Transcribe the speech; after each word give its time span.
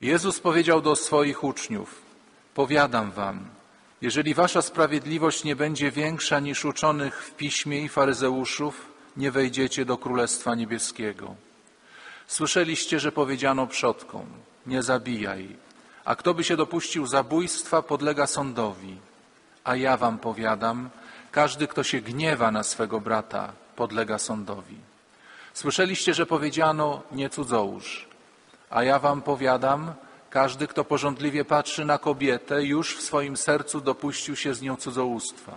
Jezus 0.00 0.40
powiedział 0.40 0.80
do 0.80 0.96
swoich 0.96 1.44
uczniów: 1.44 2.02
Powiadam 2.54 3.10
wam, 3.10 3.44
jeżeli 4.02 4.34
wasza 4.34 4.62
sprawiedliwość 4.62 5.44
nie 5.44 5.56
będzie 5.56 5.90
większa 5.90 6.40
niż 6.40 6.64
uczonych 6.64 7.24
w 7.24 7.30
piśmie 7.30 7.80
i 7.80 7.88
faryzeuszów, 7.88 8.92
nie 9.16 9.30
wejdziecie 9.30 9.84
do 9.84 9.98
Królestwa 9.98 10.54
Niebieskiego. 10.54 11.34
Słyszeliście, 12.26 13.00
że 13.00 13.12
powiedziano 13.12 13.66
przodkom: 13.66 14.26
Nie 14.66 14.82
zabijaj, 14.82 15.56
a 16.04 16.16
kto 16.16 16.34
by 16.34 16.44
się 16.44 16.56
dopuścił 16.56 17.06
zabójstwa, 17.06 17.82
podlega 17.82 18.26
sądowi. 18.26 18.96
A 19.64 19.76
ja 19.76 19.96
wam 19.96 20.18
powiadam, 20.18 20.90
każdy, 21.30 21.66
kto 21.66 21.82
się 21.82 22.00
gniewa 22.00 22.50
na 22.50 22.62
swego 22.62 23.00
brata, 23.00 23.52
podlega 23.76 24.18
sądowi. 24.18 24.76
Słyszeliście, 25.54 26.14
że 26.14 26.26
powiedziano: 26.26 27.02
Nie 27.12 27.30
cudzołóż. 27.30 28.07
A 28.70 28.82
ja 28.82 28.98
wam 28.98 29.22
powiadam, 29.22 29.92
każdy, 30.30 30.66
kto 30.66 30.84
porządliwie 30.84 31.44
patrzy 31.44 31.84
na 31.84 31.98
kobietę, 31.98 32.64
już 32.64 32.96
w 32.96 33.02
swoim 33.02 33.36
sercu 33.36 33.80
dopuścił 33.80 34.36
się 34.36 34.54
z 34.54 34.62
nią 34.62 34.76
cudzołóstwa. 34.76 35.52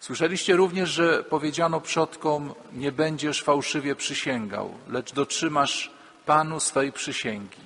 Słyszeliście 0.00 0.56
również, 0.56 0.90
że 0.90 1.24
powiedziano 1.24 1.80
przodkom: 1.80 2.54
Nie 2.72 2.92
będziesz 2.92 3.42
fałszywie 3.42 3.94
przysięgał, 3.94 4.74
lecz 4.88 5.12
dotrzymasz 5.12 5.90
Panu 6.26 6.60
swej 6.60 6.92
przysięgi. 6.92 7.60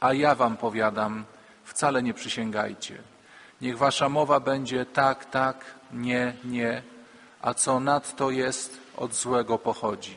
A 0.00 0.12
ja 0.12 0.34
wam 0.34 0.56
powiadam: 0.56 1.24
wcale 1.64 2.02
nie 2.02 2.14
przysięgajcie. 2.14 2.98
Niech 3.60 3.78
wasza 3.78 4.08
mowa 4.08 4.40
będzie 4.40 4.86
tak, 4.86 5.24
tak, 5.24 5.64
nie, 5.92 6.36
nie, 6.44 6.82
a 7.42 7.54
co 7.54 7.80
nadto 7.80 8.30
jest, 8.30 8.78
od 8.96 9.14
złego 9.14 9.58
pochodzi. 9.58 10.16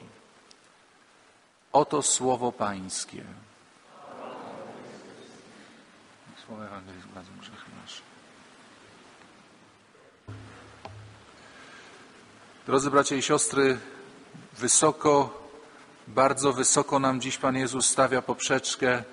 Oto 1.74 2.02
słowo 2.02 2.52
Pańskie. 2.52 3.24
Słowo 6.48 6.66
Ewangelii 6.66 7.02
grzechy 7.40 7.72
nasze. 7.82 8.02
Drodzy 12.66 12.92
bracia 12.92 13.16
i 13.16 13.22
siostry, 13.22 13.78
wysoko, 14.58 15.44
bardzo 16.08 16.54
wysoko 16.54 17.00
nam 17.00 17.22
dziś 17.22 17.38
Pan 17.38 17.56
Jezus 17.56 17.86
stawia 17.86 18.22
poprzeczkę 18.22 19.04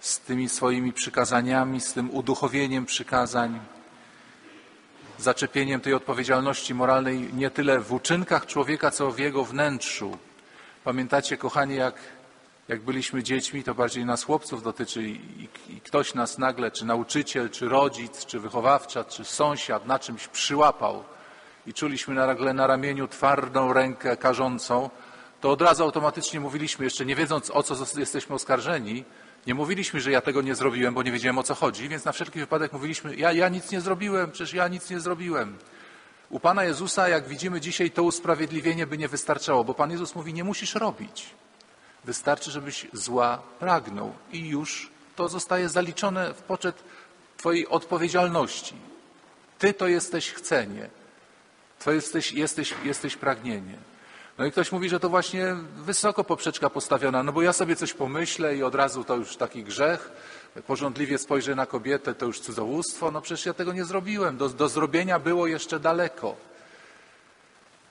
z 0.00 0.20
tymi 0.20 0.48
swoimi 0.48 0.92
przykazaniami, 0.92 1.80
z 1.80 1.92
tym 1.92 2.10
uduchowieniem 2.10 2.86
przykazań, 2.86 3.60
zaczepieniem 5.18 5.80
tej 5.80 5.94
odpowiedzialności 5.94 6.74
moralnej 6.74 7.34
nie 7.34 7.50
tyle 7.50 7.80
w 7.80 7.92
uczynkach 7.92 8.46
człowieka, 8.46 8.90
co 8.90 9.10
w 9.10 9.18
jego 9.18 9.44
wnętrzu. 9.44 10.18
Pamiętacie, 10.84 11.36
kochani, 11.36 11.76
jak, 11.76 11.94
jak 12.68 12.80
byliśmy 12.80 13.22
dziećmi, 13.22 13.64
to 13.64 13.74
bardziej 13.74 14.04
nas 14.04 14.24
chłopców 14.24 14.62
dotyczy 14.62 15.02
i, 15.02 15.48
i, 15.68 15.80
ktoś 15.80 16.14
nas 16.14 16.38
nagle, 16.38 16.70
czy 16.70 16.84
nauczyciel, 16.84 17.50
czy 17.50 17.68
rodzic, 17.68 18.26
czy 18.26 18.40
wychowawca, 18.40 19.04
czy 19.04 19.24
sąsiad 19.24 19.86
na 19.86 19.98
czymś 19.98 20.28
przyłapał 20.28 21.04
i 21.66 21.74
czuliśmy 21.74 22.14
nagle 22.14 22.54
na 22.54 22.66
ramieniu 22.66 23.08
twardą 23.08 23.72
rękę 23.72 24.16
karzącą, 24.16 24.90
to 25.40 25.50
od 25.50 25.62
razu 25.62 25.82
automatycznie 25.82 26.40
mówiliśmy, 26.40 26.84
jeszcze 26.84 27.04
nie 27.04 27.16
wiedząc 27.16 27.50
o 27.50 27.62
co 27.62 28.00
jesteśmy 28.00 28.34
oskarżeni, 28.34 29.04
nie 29.46 29.54
mówiliśmy, 29.54 30.00
że 30.00 30.10
ja 30.10 30.20
tego 30.20 30.42
nie 30.42 30.54
zrobiłem, 30.54 30.94
bo 30.94 31.02
nie 31.02 31.12
wiedziałem 31.12 31.38
o 31.38 31.42
co 31.42 31.54
chodzi, 31.54 31.88
więc 31.88 32.04
na 32.04 32.12
wszelki 32.12 32.38
wypadek 32.38 32.72
mówiliśmy, 32.72 33.16
ja, 33.16 33.32
ja 33.32 33.48
nic 33.48 33.70
nie 33.70 33.80
zrobiłem, 33.80 34.30
przecież 34.30 34.54
ja 34.54 34.68
nic 34.68 34.90
nie 34.90 35.00
zrobiłem. 35.00 35.58
U 36.30 36.40
Pana 36.40 36.64
Jezusa, 36.64 37.08
jak 37.08 37.28
widzimy 37.28 37.60
dzisiaj, 37.60 37.90
to 37.90 38.02
usprawiedliwienie 38.02 38.86
by 38.86 38.98
nie 38.98 39.08
wystarczało, 39.08 39.64
bo 39.64 39.74
Pan 39.74 39.90
Jezus 39.90 40.14
mówi, 40.14 40.34
nie 40.34 40.44
musisz 40.44 40.74
robić. 40.74 41.26
Wystarczy, 42.04 42.50
żebyś 42.50 42.86
zła 42.92 43.42
pragnął 43.58 44.12
i 44.32 44.48
już 44.48 44.90
to 45.16 45.28
zostaje 45.28 45.68
zaliczone 45.68 46.34
w 46.34 46.42
poczet 46.42 46.84
Twojej 47.36 47.68
odpowiedzialności. 47.68 48.74
Ty 49.58 49.74
to 49.74 49.88
jesteś 49.88 50.32
chcenie. 50.32 50.88
To 51.84 51.92
jesteś, 51.92 52.32
jesteś, 52.32 52.74
jesteś 52.84 53.16
pragnienie. 53.16 53.78
No 54.38 54.44
i 54.44 54.52
ktoś 54.52 54.72
mówi, 54.72 54.88
że 54.88 55.00
to 55.00 55.08
właśnie 55.08 55.56
wysoko 55.76 56.24
poprzeczka 56.24 56.70
postawiona, 56.70 57.22
no 57.22 57.32
bo 57.32 57.42
ja 57.42 57.52
sobie 57.52 57.76
coś 57.76 57.92
pomyślę 57.92 58.56
i 58.56 58.62
od 58.62 58.74
razu 58.74 59.04
to 59.04 59.16
już 59.16 59.36
taki 59.36 59.64
grzech, 59.64 60.12
porządliwie 60.66 61.18
spojrzę 61.18 61.54
na 61.54 61.66
kobietę, 61.66 62.14
to 62.14 62.26
już 62.26 62.40
cudzołóstwo, 62.40 63.10
no 63.10 63.20
przecież 63.20 63.46
ja 63.46 63.54
tego 63.54 63.72
nie 63.72 63.84
zrobiłem, 63.84 64.36
do, 64.36 64.48
do 64.48 64.68
zrobienia 64.68 65.18
było 65.18 65.46
jeszcze 65.46 65.80
daleko. 65.80 66.36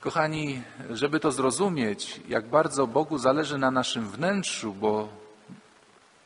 Kochani, 0.04 0.62
żeby 0.90 1.20
to 1.20 1.32
zrozumieć, 1.32 2.22
jak 2.28 2.46
bardzo 2.46 2.88
Bogu 2.88 3.18
zależy 3.18 3.58
na 3.58 3.72
naszym 3.72 4.10
wnętrzu, 4.10 4.74
bo 4.74 5.08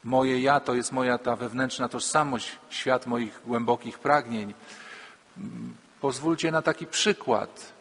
moje 0.04 0.42
ja 0.42 0.60
to 0.60 0.76
jest 0.76 0.92
moja 0.92 1.18
ta 1.18 1.36
wewnętrzna 1.36 1.90
tożsamość, 1.90 2.60
świat 2.70 3.08
moich 3.08 3.42
głębokich 3.46 4.00
pragnień. 4.00 4.54
Pozwólcie 6.02 6.52
na 6.52 6.62
taki 6.62 6.86
przykład. 6.86 7.74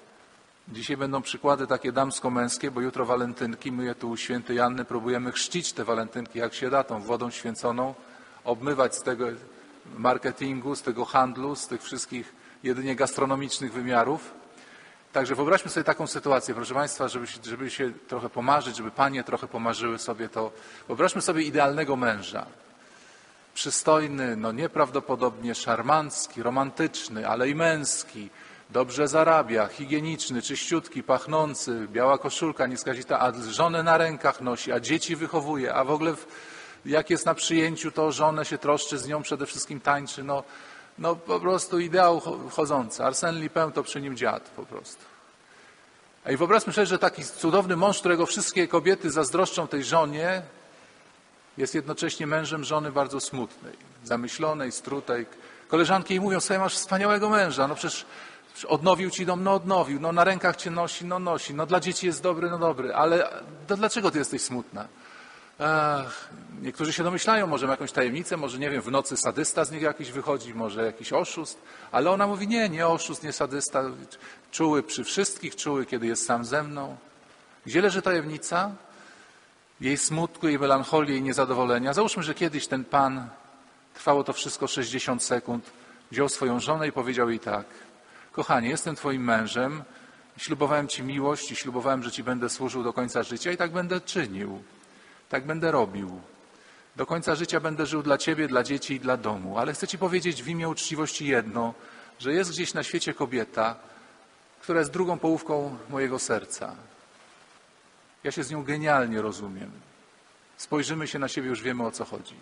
Dzisiaj 0.68 0.96
będą 0.96 1.22
przykłady 1.22 1.66
takie 1.66 1.92
damsko-męskie, 1.92 2.70
bo 2.70 2.80
jutro 2.80 3.06
walentynki. 3.06 3.72
My 3.72 3.84
je 3.84 3.94
tu 3.94 4.10
u 4.10 4.16
świętej 4.16 4.56
Janny 4.56 4.84
próbujemy 4.84 5.32
chrzcić 5.32 5.72
te 5.72 5.84
walentynki 5.84 6.38
jak 6.38 6.54
się 6.54 6.70
da, 6.70 6.84
tą 6.84 7.00
wodą 7.02 7.30
święconą, 7.30 7.94
obmywać 8.44 8.96
z 8.96 9.02
tego 9.02 9.26
marketingu, 9.98 10.76
z 10.76 10.82
tego 10.82 11.04
handlu, 11.04 11.56
z 11.56 11.66
tych 11.66 11.82
wszystkich 11.82 12.34
jedynie 12.62 12.96
gastronomicznych 12.96 13.72
wymiarów. 13.72 14.45
Także 15.16 15.34
wyobraźmy 15.34 15.70
sobie 15.70 15.84
taką 15.84 16.06
sytuację, 16.06 16.54
proszę 16.54 16.74
Państwa, 16.74 17.08
żeby, 17.08 17.26
żeby 17.44 17.70
się 17.70 17.92
trochę 18.08 18.28
pomarzyć, 18.28 18.76
żeby 18.76 18.90
Panie 18.90 19.24
trochę 19.24 19.48
pomarzyły 19.48 19.98
sobie 19.98 20.28
to. 20.28 20.52
Wyobraźmy 20.86 21.22
sobie 21.22 21.42
idealnego 21.42 21.96
męża. 21.96 22.46
Przystojny, 23.54 24.36
no 24.36 24.52
nieprawdopodobnie 24.52 25.54
szarmancki, 25.54 26.42
romantyczny, 26.42 27.28
ale 27.28 27.48
i 27.48 27.54
męski, 27.54 28.30
dobrze 28.70 29.08
zarabia, 29.08 29.66
higieniczny, 29.66 30.42
czyściutki, 30.42 31.02
pachnący, 31.02 31.88
biała 31.92 32.18
koszulka 32.18 32.66
nieskazita, 32.66 33.20
a 33.20 33.32
żonę 33.50 33.82
na 33.82 33.98
rękach 33.98 34.40
nosi, 34.40 34.72
a 34.72 34.80
dzieci 34.80 35.16
wychowuje, 35.16 35.74
a 35.74 35.84
w 35.84 35.90
ogóle 35.90 36.14
w, 36.14 36.26
jak 36.84 37.10
jest 37.10 37.26
na 37.26 37.34
przyjęciu, 37.34 37.90
to 37.90 38.12
żonę 38.12 38.44
się 38.44 38.58
troszczy, 38.58 38.98
z 38.98 39.08
nią 39.08 39.22
przede 39.22 39.46
wszystkim 39.46 39.80
tańczy. 39.80 40.24
No, 40.24 40.44
no 40.98 41.16
po 41.16 41.40
prostu 41.40 41.78
ideał 41.78 42.22
chodzący. 42.50 43.02
Arsène 43.02 43.42
Lupin 43.42 43.72
to 43.72 43.82
przy 43.82 44.00
nim 44.00 44.16
dziad 44.16 44.42
po 44.56 44.66
prostu. 44.66 45.04
A 46.24 46.32
i 46.32 46.36
wyobraźmy 46.36 46.72
sobie, 46.72 46.86
że 46.86 46.98
taki 46.98 47.24
cudowny 47.24 47.76
mąż, 47.76 47.98
którego 47.98 48.26
wszystkie 48.26 48.68
kobiety 48.68 49.10
zazdroszczą 49.10 49.68
tej 49.68 49.84
żonie, 49.84 50.42
jest 51.58 51.74
jednocześnie 51.74 52.26
mężem 52.26 52.64
żony 52.64 52.92
bardzo 52.92 53.20
smutnej, 53.20 53.72
zamyślonej, 54.04 54.72
strutej. 54.72 55.26
Koleżanki 55.68 56.14
jej 56.14 56.20
mówią, 56.20 56.40
sobie 56.40 56.58
masz 56.58 56.74
wspaniałego 56.74 57.28
męża, 57.28 57.68
no 57.68 57.74
przecież 57.74 58.06
odnowił 58.68 59.10
ci 59.10 59.26
dom, 59.26 59.44
no 59.44 59.54
odnowił, 59.54 60.00
no 60.00 60.12
na 60.12 60.24
rękach 60.24 60.56
cię 60.56 60.70
nosi, 60.70 61.04
no 61.04 61.18
nosi, 61.18 61.54
no 61.54 61.66
dla 61.66 61.80
dzieci 61.80 62.06
jest 62.06 62.22
dobry, 62.22 62.50
no 62.50 62.58
dobry, 62.58 62.94
ale 62.94 63.30
dlaczego 63.68 64.10
ty 64.10 64.18
jesteś 64.18 64.42
smutna? 64.42 64.88
Niektórzy 66.62 66.92
się 66.92 67.02
domyślają, 67.02 67.46
może 67.46 67.66
ma 67.66 67.72
jakąś 67.72 67.92
tajemnicę, 67.92 68.36
może 68.36 68.58
nie 68.58 68.70
wiem, 68.70 68.82
w 68.82 68.90
nocy 68.90 69.16
sadysta 69.16 69.64
z 69.64 69.70
niego 69.70 69.86
jakiś 69.86 70.12
wychodzi, 70.12 70.54
może 70.54 70.84
jakiś 70.84 71.12
oszust, 71.12 71.58
ale 71.92 72.10
ona 72.10 72.26
mówi 72.26 72.48
nie, 72.48 72.68
nie 72.68 72.86
oszust, 72.86 73.22
nie 73.22 73.32
sadysta, 73.32 73.84
czuły 74.50 74.82
przy 74.82 75.04
wszystkich, 75.04 75.56
czuły, 75.56 75.86
kiedy 75.86 76.06
jest 76.06 76.26
sam 76.26 76.44
ze 76.44 76.62
mną. 76.62 76.96
Gdzie 77.66 77.82
leży 77.82 78.02
tajemnica? 78.02 78.70
Jej 79.80 79.96
smutku, 79.96 80.48
jej 80.48 80.58
melancholii, 80.58 81.12
jej 81.12 81.22
niezadowolenia. 81.22 81.92
Załóżmy, 81.92 82.22
że 82.22 82.34
kiedyś 82.34 82.66
ten 82.66 82.84
pan, 82.84 83.28
trwało 83.94 84.24
to 84.24 84.32
wszystko 84.32 84.66
60 84.66 85.22
sekund, 85.22 85.70
wziął 86.10 86.28
swoją 86.28 86.60
żonę 86.60 86.88
i 86.88 86.92
powiedział 86.92 87.30
jej 87.30 87.40
tak. 87.40 87.66
Kochanie, 88.32 88.68
jestem 88.68 88.96
twoim 88.96 89.24
mężem, 89.24 89.82
ślubowałem 90.36 90.88
ci 90.88 91.02
miłość 91.02 91.52
i 91.52 91.56
ślubowałem, 91.56 92.02
że 92.02 92.12
ci 92.12 92.22
będę 92.22 92.48
służył 92.48 92.82
do 92.82 92.92
końca 92.92 93.22
życia 93.22 93.52
i 93.52 93.56
tak 93.56 93.72
będę 93.72 94.00
czynił. 94.00 94.62
Tak 95.28 95.46
będę 95.46 95.70
robił. 95.70 96.20
Do 96.96 97.06
końca 97.06 97.34
życia 97.34 97.60
będę 97.60 97.86
żył 97.86 98.02
dla 98.02 98.18
ciebie, 98.18 98.48
dla 98.48 98.62
dzieci 98.62 98.94
i 98.94 99.00
dla 99.00 99.16
domu. 99.16 99.58
Ale 99.58 99.72
chcę 99.72 99.86
ci 99.86 99.98
powiedzieć 99.98 100.42
w 100.42 100.48
imię 100.48 100.68
uczciwości 100.68 101.26
jedno, 101.26 101.74
że 102.18 102.32
jest 102.32 102.50
gdzieś 102.50 102.74
na 102.74 102.82
świecie 102.82 103.14
kobieta, 103.14 103.76
która 104.60 104.78
jest 104.78 104.90
drugą 104.90 105.18
połówką 105.18 105.76
mojego 105.90 106.18
serca. 106.18 106.76
Ja 108.24 108.32
się 108.32 108.44
z 108.44 108.50
nią 108.50 108.64
genialnie 108.64 109.22
rozumiem. 109.22 109.70
Spojrzymy 110.56 111.08
się 111.08 111.18
na 111.18 111.28
siebie, 111.28 111.48
już 111.48 111.62
wiemy 111.62 111.86
o 111.86 111.90
co 111.90 112.04
chodzi. 112.04 112.34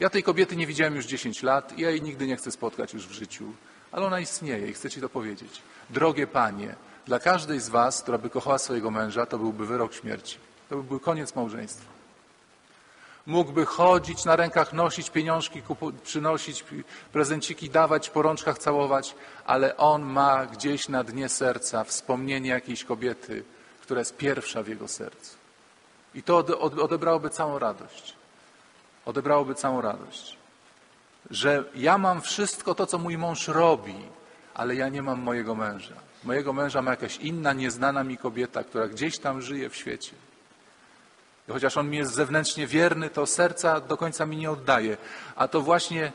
Ja 0.00 0.10
tej 0.10 0.22
kobiety 0.22 0.56
nie 0.56 0.66
widziałem 0.66 0.96
już 0.96 1.06
10 1.06 1.42
lat 1.42 1.78
i 1.78 1.82
ja 1.82 1.90
jej 1.90 2.02
nigdy 2.02 2.26
nie 2.26 2.36
chcę 2.36 2.50
spotkać 2.50 2.94
już 2.94 3.06
w 3.06 3.12
życiu, 3.12 3.52
ale 3.92 4.06
ona 4.06 4.20
istnieje 4.20 4.68
i 4.68 4.72
chcę 4.72 4.90
Ci 4.90 5.00
to 5.00 5.08
powiedzieć. 5.08 5.62
Drogie 5.90 6.26
Panie, 6.26 6.74
dla 7.06 7.18
każdej 7.18 7.60
z 7.60 7.68
Was, 7.68 8.02
która 8.02 8.18
by 8.18 8.30
kochała 8.30 8.58
swojego 8.58 8.90
męża, 8.90 9.26
to 9.26 9.38
byłby 9.38 9.66
wyrok 9.66 9.94
śmierci. 9.94 10.38
To 10.68 10.74
byłby 10.74 11.00
koniec 11.00 11.34
małżeństwa. 11.34 11.96
Mógłby 13.26 13.66
chodzić 13.66 14.24
na 14.24 14.36
rękach, 14.36 14.72
nosić 14.72 15.10
pieniążki, 15.10 15.62
przynosić 16.04 16.64
prezenciki, 17.12 17.70
dawać, 17.70 18.10
po 18.10 18.22
rączkach 18.22 18.58
całować, 18.58 19.14
ale 19.46 19.76
on 19.76 20.02
ma 20.02 20.46
gdzieś 20.46 20.88
na 20.88 21.04
dnie 21.04 21.28
serca 21.28 21.84
wspomnienie 21.84 22.50
jakiejś 22.50 22.84
kobiety, 22.84 23.44
która 23.82 23.98
jest 23.98 24.16
pierwsza 24.16 24.62
w 24.62 24.68
jego 24.68 24.88
sercu. 24.88 25.36
I 26.14 26.22
to 26.22 26.36
odebrałoby 26.58 27.30
całą 27.30 27.58
radość. 27.58 28.14
odebrałoby 29.04 29.54
całą 29.54 29.80
radość. 29.80 30.36
Że 31.30 31.64
ja 31.74 31.98
mam 31.98 32.20
wszystko 32.20 32.74
to, 32.74 32.86
co 32.86 32.98
mój 32.98 33.18
mąż 33.18 33.48
robi, 33.48 33.94
ale 34.54 34.74
ja 34.74 34.88
nie 34.88 35.02
mam 35.02 35.20
mojego 35.20 35.54
męża. 35.54 35.94
Mojego 36.24 36.52
męża 36.52 36.82
ma 36.82 36.90
jakaś 36.90 37.16
inna, 37.16 37.52
nieznana 37.52 38.04
mi 38.04 38.18
kobieta, 38.18 38.64
która 38.64 38.88
gdzieś 38.88 39.18
tam 39.18 39.42
żyje 39.42 39.70
w 39.70 39.76
świecie. 39.76 40.12
I 41.48 41.52
chociaż 41.52 41.76
on 41.76 41.90
mi 41.90 41.96
jest 41.96 42.14
zewnętrznie 42.14 42.66
wierny, 42.66 43.10
to 43.10 43.26
serca 43.26 43.80
do 43.80 43.96
końca 43.96 44.26
mi 44.26 44.36
nie 44.36 44.50
oddaje. 44.50 44.96
A 45.36 45.48
to 45.48 45.60
właśnie, 45.60 46.12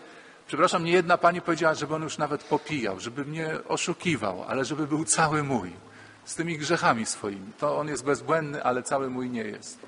przepraszam, 0.47 0.83
nie 0.83 0.91
jedna 0.91 1.17
pani 1.17 1.41
powiedziała, 1.41 1.73
żeby 1.73 1.95
on 1.95 2.03
już 2.03 2.17
nawet 2.17 2.43
popijał, 2.43 2.99
żeby 2.99 3.25
mnie 3.25 3.49
oszukiwał, 3.67 4.43
ale 4.47 4.65
żeby 4.65 4.87
był 4.87 5.05
cały 5.05 5.43
mój, 5.43 5.71
z 6.25 6.35
tymi 6.35 6.57
grzechami 6.57 7.05
swoimi. 7.05 7.53
To 7.59 7.77
on 7.77 7.87
jest 7.87 8.03
bezbłędny, 8.03 8.63
ale 8.63 8.83
cały 8.83 9.09
mój 9.09 9.29
nie 9.29 9.43
jest. 9.43 9.79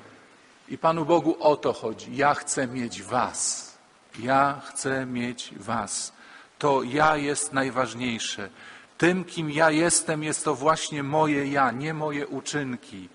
I 0.69 0.77
Panu 0.77 1.05
Bogu 1.05 1.37
o 1.39 1.55
to 1.55 1.73
chodzi. 1.73 2.15
Ja 2.15 2.33
chcę 2.33 2.67
mieć 2.67 3.03
was. 3.03 3.73
Ja 4.19 4.61
chcę 4.65 5.05
mieć 5.05 5.53
was. 5.57 6.13
To 6.59 6.83
ja 6.83 7.17
jest 7.17 7.53
najważniejsze. 7.53 8.49
Tym, 8.97 9.23
kim 9.23 9.51
ja 9.51 9.71
jestem, 9.71 10.23
jest 10.23 10.45
to 10.45 10.55
właśnie 10.55 11.03
moje 11.03 11.47
ja, 11.47 11.71
nie 11.71 11.93
moje 11.93 12.27
uczynki. 12.27 13.09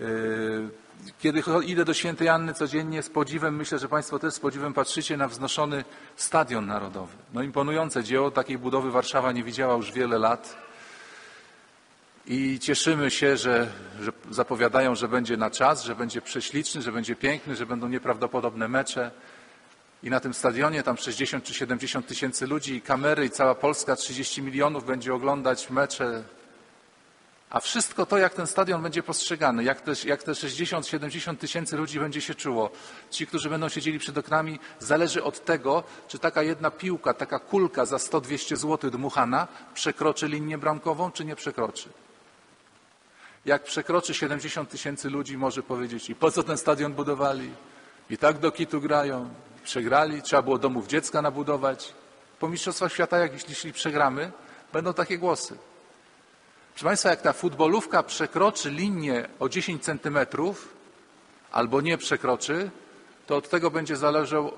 Yy, 0.00 0.68
Kiedy 1.18 1.42
idę 1.66 1.84
do 1.84 1.94
świętej 1.94 2.28
Anny 2.28 2.54
codziennie 2.54 3.02
z 3.02 3.10
podziwem, 3.10 3.56
myślę, 3.56 3.78
że 3.78 3.88
Państwo 3.88 4.18
też 4.18 4.34
z 4.34 4.40
podziwem 4.40 4.74
patrzycie 4.74 5.16
na 5.16 5.28
wznoszony 5.28 5.84
stadion 6.16 6.66
narodowy. 6.66 7.12
No 7.34 7.42
imponujące 7.42 8.04
dzieło, 8.04 8.30
takiej 8.30 8.58
budowy 8.58 8.90
Warszawa 8.90 9.32
nie 9.32 9.44
widziała 9.44 9.74
już 9.74 9.92
wiele 9.92 10.18
lat. 10.18 10.56
I 12.26 12.58
cieszymy 12.58 13.10
się, 13.10 13.36
że, 13.36 13.72
że 14.00 14.12
zapowiadają, 14.30 14.94
że 14.94 15.08
będzie 15.08 15.36
na 15.36 15.50
czas, 15.50 15.84
że 15.84 15.96
będzie 15.96 16.22
prześliczny, 16.22 16.82
że 16.82 16.92
będzie 16.92 17.16
piękny, 17.16 17.56
że 17.56 17.66
będą 17.66 17.88
nieprawdopodobne 17.88 18.68
mecze. 18.68 19.10
I 20.02 20.10
na 20.10 20.20
tym 20.20 20.34
stadionie 20.34 20.82
tam 20.82 20.96
60 20.96 21.44
czy 21.44 21.54
70 21.54 22.06
tysięcy 22.06 22.46
ludzi 22.46 22.74
i 22.74 22.80
kamery 22.80 23.24
i 23.24 23.30
cała 23.30 23.54
Polska 23.54 23.96
30 23.96 24.42
milionów 24.42 24.86
będzie 24.86 25.14
oglądać 25.14 25.70
mecze. 25.70 26.22
A 27.54 27.60
wszystko 27.60 28.06
to, 28.06 28.18
jak 28.18 28.34
ten 28.34 28.46
stadion 28.46 28.82
będzie 28.82 29.02
postrzegany, 29.02 29.64
jak 29.64 29.80
te, 29.80 29.92
jak 30.04 30.22
te 30.22 30.32
60-70 30.32 31.36
tysięcy 31.36 31.76
ludzi 31.76 32.00
będzie 32.00 32.20
się 32.20 32.34
czuło, 32.34 32.70
ci, 33.10 33.26
którzy 33.26 33.50
będą 33.50 33.68
siedzieli 33.68 33.98
przed 33.98 34.18
oknami, 34.18 34.58
zależy 34.78 35.22
od 35.22 35.44
tego, 35.44 35.84
czy 36.08 36.18
taka 36.18 36.42
jedna 36.42 36.70
piłka, 36.70 37.14
taka 37.14 37.38
kulka 37.38 37.84
za 37.84 37.96
100-200 37.96 38.56
zł 38.56 38.90
dmuchana 38.90 39.48
przekroczy 39.74 40.28
linię 40.28 40.58
bramkową, 40.58 41.10
czy 41.10 41.24
nie 41.24 41.36
przekroczy. 41.36 41.88
Jak 43.44 43.62
przekroczy 43.64 44.14
70 44.14 44.70
tysięcy 44.70 45.10
ludzi, 45.10 45.38
może 45.38 45.62
powiedzieć, 45.62 46.10
i 46.10 46.14
po 46.14 46.30
co 46.30 46.42
ten 46.42 46.58
stadion 46.58 46.92
budowali? 46.92 47.50
I 48.10 48.18
tak 48.18 48.38
do 48.38 48.52
kitu 48.52 48.80
grają. 48.80 49.28
Przegrali, 49.64 50.22
trzeba 50.22 50.42
było 50.42 50.58
domów 50.58 50.86
dziecka 50.86 51.22
nabudować. 51.22 51.94
Po 52.40 52.48
Mistrzostwach 52.48 52.92
Świata, 52.92 53.18
jak 53.18 53.48
jeśli, 53.48 53.72
przegramy, 53.72 54.32
będą 54.72 54.94
takie 54.94 55.18
głosy. 55.18 55.58
Proszę 56.74 56.84
Państwa, 56.84 57.10
jak 57.10 57.22
ta 57.22 57.32
futbolówka 57.32 58.02
przekroczy 58.02 58.70
linię 58.70 59.28
o 59.40 59.48
10 59.48 59.84
centymetrów, 59.84 60.74
albo 61.52 61.80
nie 61.80 61.98
przekroczy, 61.98 62.70
to 63.26 63.36
od 63.36 63.48
tego 63.48 63.70
będzie 63.70 63.96
zależał 63.96 64.52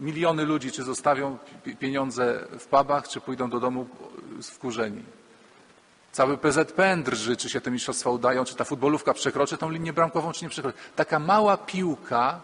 miliony 0.00 0.44
ludzi, 0.44 0.72
czy 0.72 0.82
zostawią 0.82 1.38
pi- 1.64 1.76
pieniądze 1.76 2.44
w 2.58 2.66
pubach, 2.66 3.08
czy 3.08 3.20
pójdą 3.20 3.50
do 3.50 3.60
domu 3.60 3.86
wkurzeni. 4.42 5.02
Cały 6.12 6.38
PZPN 6.38 7.02
drży, 7.02 7.36
czy 7.36 7.48
się 7.48 7.60
te 7.60 7.70
mistrzostwa 7.70 8.10
udają, 8.10 8.44
czy 8.44 8.54
ta 8.54 8.64
futbolówka 8.64 9.14
przekroczy 9.14 9.56
tą 9.56 9.70
linię 9.70 9.92
bramkową, 9.92 10.32
czy 10.32 10.44
nie 10.44 10.50
przekroczy. 10.50 10.78
Taka 10.96 11.18
mała 11.18 11.56
piłka 11.56 12.40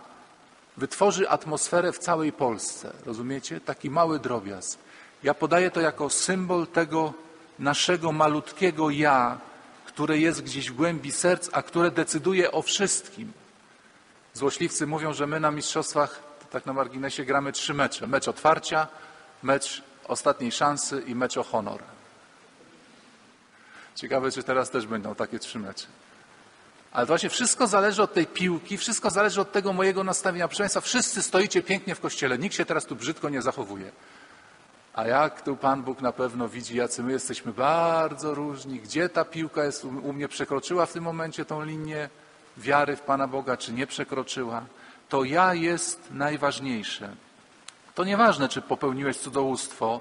wytworzy 0.76 1.28
atmosferę 1.28 1.92
w 1.92 1.98
całej 1.98 2.32
Polsce. 2.32 2.92
Rozumiecie? 3.06 3.60
Taki 3.60 3.90
mały 3.90 4.18
drobiazg. 4.18 4.78
Ja 5.22 5.34
podaję 5.34 5.70
to 5.70 5.80
jako 5.80 6.10
symbol 6.10 6.66
tego 6.66 7.12
naszego 7.58 8.12
malutkiego 8.12 8.90
ja, 8.90 9.38
które 9.86 10.18
jest 10.18 10.42
gdzieś 10.42 10.70
w 10.70 10.74
głębi 10.74 11.12
serc, 11.12 11.48
a 11.52 11.62
które 11.62 11.90
decyduje 11.90 12.52
o 12.52 12.62
wszystkim. 12.62 13.32
Złośliwcy 14.34 14.86
mówią, 14.86 15.12
że 15.12 15.26
my 15.26 15.40
na 15.40 15.50
mistrzostwach, 15.50 16.22
tak 16.50 16.66
na 16.66 16.72
marginesie, 16.72 17.24
gramy 17.24 17.52
trzy 17.52 17.74
mecze. 17.74 18.06
Mecz 18.06 18.28
otwarcia, 18.28 18.88
mecz 19.42 19.82
ostatniej 20.08 20.52
szansy 20.52 21.02
i 21.06 21.14
mecz 21.14 21.36
o 21.36 21.42
honor. 21.42 21.82
Ciekawe, 23.94 24.30
czy 24.30 24.42
teraz 24.42 24.70
też 24.70 24.86
będą 24.86 25.14
takie 25.14 25.38
trzy 25.38 25.58
mecze. 25.58 25.86
Ale 26.92 27.06
właśnie 27.06 27.30
wszystko 27.30 27.66
zależy 27.66 28.02
od 28.02 28.14
tej 28.14 28.26
piłki, 28.26 28.78
wszystko 28.78 29.10
zależy 29.10 29.40
od 29.40 29.52
tego 29.52 29.72
mojego 29.72 30.04
nastawienia. 30.04 30.48
Proszę 30.48 30.62
Państwa, 30.62 30.80
wszyscy 30.80 31.22
stoicie 31.22 31.62
pięknie 31.62 31.94
w 31.94 32.00
kościele, 32.00 32.38
nikt 32.38 32.54
się 32.54 32.64
teraz 32.64 32.86
tu 32.86 32.96
brzydko 32.96 33.28
nie 33.28 33.42
zachowuje. 33.42 33.92
A 34.96 35.06
jak 35.06 35.42
tu 35.42 35.56
Pan 35.56 35.82
Bóg 35.82 36.00
na 36.00 36.12
pewno 36.12 36.48
widzi, 36.48 36.76
jacy 36.76 37.02
my 37.02 37.12
jesteśmy 37.12 37.52
bardzo 37.52 38.34
różni, 38.34 38.80
gdzie 38.80 39.08
ta 39.08 39.24
piłka 39.24 39.64
jest 39.64 39.84
u, 39.84 40.12
mnie 40.12 40.28
przekroczyła 40.28 40.86
w 40.86 40.92
tym 40.92 41.04
momencie 41.04 41.44
tą 41.44 41.64
linię 41.64 42.08
wiary 42.56 42.96
w 42.96 43.00
Pana 43.00 43.28
Boga, 43.28 43.56
czy 43.56 43.72
nie 43.72 43.86
przekroczyła, 43.86 44.62
to 45.08 45.24
ja 45.24 45.54
jest 45.54 46.00
najważniejsze. 46.10 47.16
To 47.94 48.04
nieważne, 48.04 48.48
czy 48.48 48.62
popełniłeś 48.62 49.16
cudzołóstwo, 49.16 50.00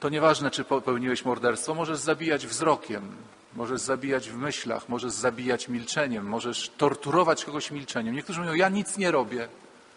to 0.00 0.08
nieważne, 0.08 0.50
czy 0.50 0.64
popełniłeś 0.64 1.24
morderstwo, 1.24 1.74
możesz 1.74 1.98
zabijać 1.98 2.46
wzrokiem, 2.46 3.16
możesz 3.54 3.80
zabijać 3.80 4.30
w 4.30 4.36
myślach, 4.36 4.88
możesz 4.88 5.12
zabijać 5.12 5.68
milczeniem, 5.68 6.26
możesz 6.26 6.68
torturować 6.68 7.44
kogoś 7.44 7.70
milczeniem. 7.70 8.14
Niektórzy 8.14 8.40
mówią, 8.40 8.54
ja 8.54 8.68
nic 8.68 8.96
nie 8.96 9.10
robię. 9.10 9.48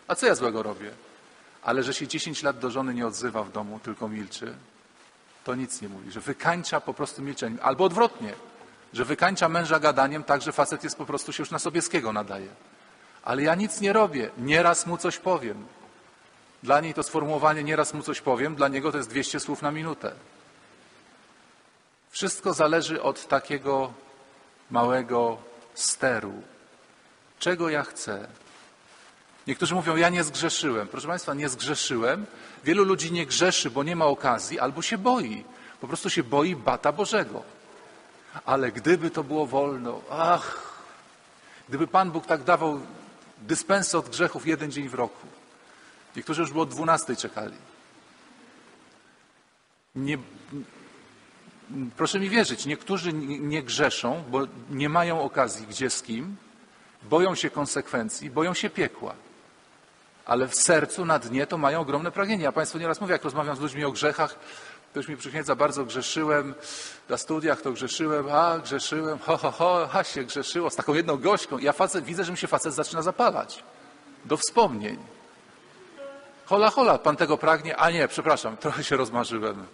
A 0.08 0.16
co 0.16 0.26
ja 0.26 0.36
złego 0.36 0.64
robię? 0.64 0.92
Ale 1.64 1.84
że 1.84 1.94
się 1.94 2.08
10 2.08 2.44
lat 2.44 2.60
do 2.60 2.72
żony 2.72 2.94
nie 2.94 3.08
odzywa 3.08 3.44
w 3.44 3.52
domu, 3.52 3.80
tylko 3.84 4.08
milczy, 4.10 4.54
to 5.44 5.56
nic 5.56 5.82
nie 5.82 5.90
mówi, 5.90 6.12
że 6.12 6.20
wykańcza 6.20 6.82
po 6.82 6.94
prostu 6.94 7.22
milczeniem. 7.22 7.60
Albo 7.62 7.84
odwrotnie, 7.84 8.34
że 8.94 9.06
wykańcza 9.06 9.50
męża 9.50 9.80
gadaniem 9.80 10.24
tak, 10.24 10.42
że 10.42 10.52
facet 10.52 10.84
jest 10.84 10.98
po 10.98 11.06
prostu 11.06 11.34
się 11.34 11.42
już 11.42 11.52
na 11.52 11.60
Sobieskiego 11.60 12.14
nadaje. 12.14 12.48
Ale 13.24 13.42
ja 13.44 13.56
nic 13.56 13.82
nie 13.82 13.94
robię, 13.94 14.30
nieraz 14.38 14.86
mu 14.86 14.98
coś 14.98 15.18
powiem. 15.18 15.66
Dla 16.64 16.82
niej 16.82 16.94
to 16.94 17.04
sformułowanie 17.04 17.64
nieraz 17.64 17.94
mu 17.94 18.04
coś 18.04 18.22
powiem, 18.22 18.56
dla 18.56 18.68
niego 18.68 18.92
to 18.92 18.98
jest 18.98 19.10
200 19.10 19.40
słów 19.40 19.62
na 19.62 19.72
minutę. 19.72 20.12
Wszystko 22.10 22.54
zależy 22.54 23.02
od 23.02 23.28
takiego 23.28 23.94
małego 24.72 25.38
steru. 25.74 26.34
Czego 27.40 27.70
ja 27.70 27.84
chcę? 27.84 28.28
Niektórzy 29.50 29.76
mówią, 29.76 29.96
ja 29.96 30.10
nie 30.10 30.24
zgrzeszyłem. 30.24 30.88
Proszę 30.88 31.08
Państwa, 31.08 31.34
nie 31.34 31.50
zgrzeszyłem. 31.50 32.26
Wielu 32.64 32.84
ludzi 32.84 33.12
nie 33.12 33.26
grzeszy, 33.26 33.70
bo 33.70 33.84
nie 33.84 33.96
ma 33.96 34.06
okazji, 34.06 34.60
albo 34.60 34.82
się 34.82 34.98
boi. 34.98 35.44
Po 35.82 35.88
prostu 35.88 36.10
się 36.10 36.24
boi 36.24 36.56
bata 36.56 36.92
Bożego. 36.92 37.44
Ale 38.46 38.72
gdyby 38.72 39.12
to 39.12 39.24
było 39.24 39.46
wolno, 39.46 40.02
ach, 40.10 40.74
gdyby 41.70 41.88
Pan 41.88 42.12
Bóg 42.12 42.26
tak 42.26 42.44
dawał 42.44 42.82
dyspensę 43.38 43.98
od 43.98 44.10
grzechów 44.10 44.48
jeden 44.48 44.72
dzień 44.72 44.90
w 44.90 44.94
roku. 44.94 45.28
Niektórzy 46.16 46.42
już 46.42 46.52
było 46.52 46.64
od 46.64 46.70
12 46.70 47.16
czekali. 47.16 47.58
Nie, 49.96 50.18
proszę 51.98 52.20
mi 52.20 52.30
wierzyć, 52.30 52.66
niektórzy 52.66 53.14
nie 53.14 53.40
nie 53.40 53.64
grzeszą, 53.64 54.24
bo 54.30 54.48
nie 54.70 54.90
mają 54.90 55.22
okazji 55.22 55.68
gdzie 55.68 55.90
z 55.90 56.02
kim, 56.02 56.36
boją 57.04 57.36
się 57.36 57.50
konsekwencji, 57.50 58.30
boją 58.30 58.54
się 58.54 58.70
piekła. 58.70 59.16
Ale 60.30 60.48
w 60.48 60.56
sercu, 60.56 61.06
na 61.06 61.20
dnie 61.20 61.48
to 61.48 61.58
mają 61.58 61.80
ogromne 61.80 62.12
pragnienie. 62.12 62.44
Ja 62.44 62.52
Państwu 62.52 62.78
nieraz 62.78 63.02
mówię, 63.02 63.14
jak 63.14 63.24
rozmawiam 63.24 63.56
z 63.56 63.60
ludźmi 63.60 63.86
o 63.86 63.92
grzechach, 63.92 64.36
ktoś 64.92 65.08
mi 65.08 65.18
przychęca, 65.18 65.56
bardzo 65.56 65.86
grzeszyłem, 65.86 66.56
na 67.10 67.18
studiach 67.18 67.62
to 67.62 67.72
grzeszyłem, 67.72 68.30
a 68.32 68.60
grzeszyłem, 68.60 69.20
ho, 69.20 69.38
ho, 69.38 69.52
ho, 69.52 69.90
a 69.94 70.04
się 70.04 70.24
grzeszyło, 70.24 70.70
z 70.70 70.76
taką 70.76 70.94
jedną 70.94 71.18
gośką. 71.18 71.58
Ja 71.58 71.74
facet, 71.74 72.06
widzę, 72.06 72.24
że 72.24 72.32
mi 72.32 72.38
się 72.38 72.48
facet 72.48 72.74
zaczyna 72.74 73.02
zapalać. 73.02 73.64
Do 74.26 74.38
wspomnień. 74.38 74.98
Hola, 76.46 76.70
hola, 76.70 76.98
pan 76.98 77.16
tego 77.16 77.38
pragnie? 77.38 77.78
A 77.78 77.92
nie, 77.92 78.08
przepraszam, 78.08 78.58
trochę 78.58 78.84
się 78.84 78.98
rozmarzyłem. 78.98 79.66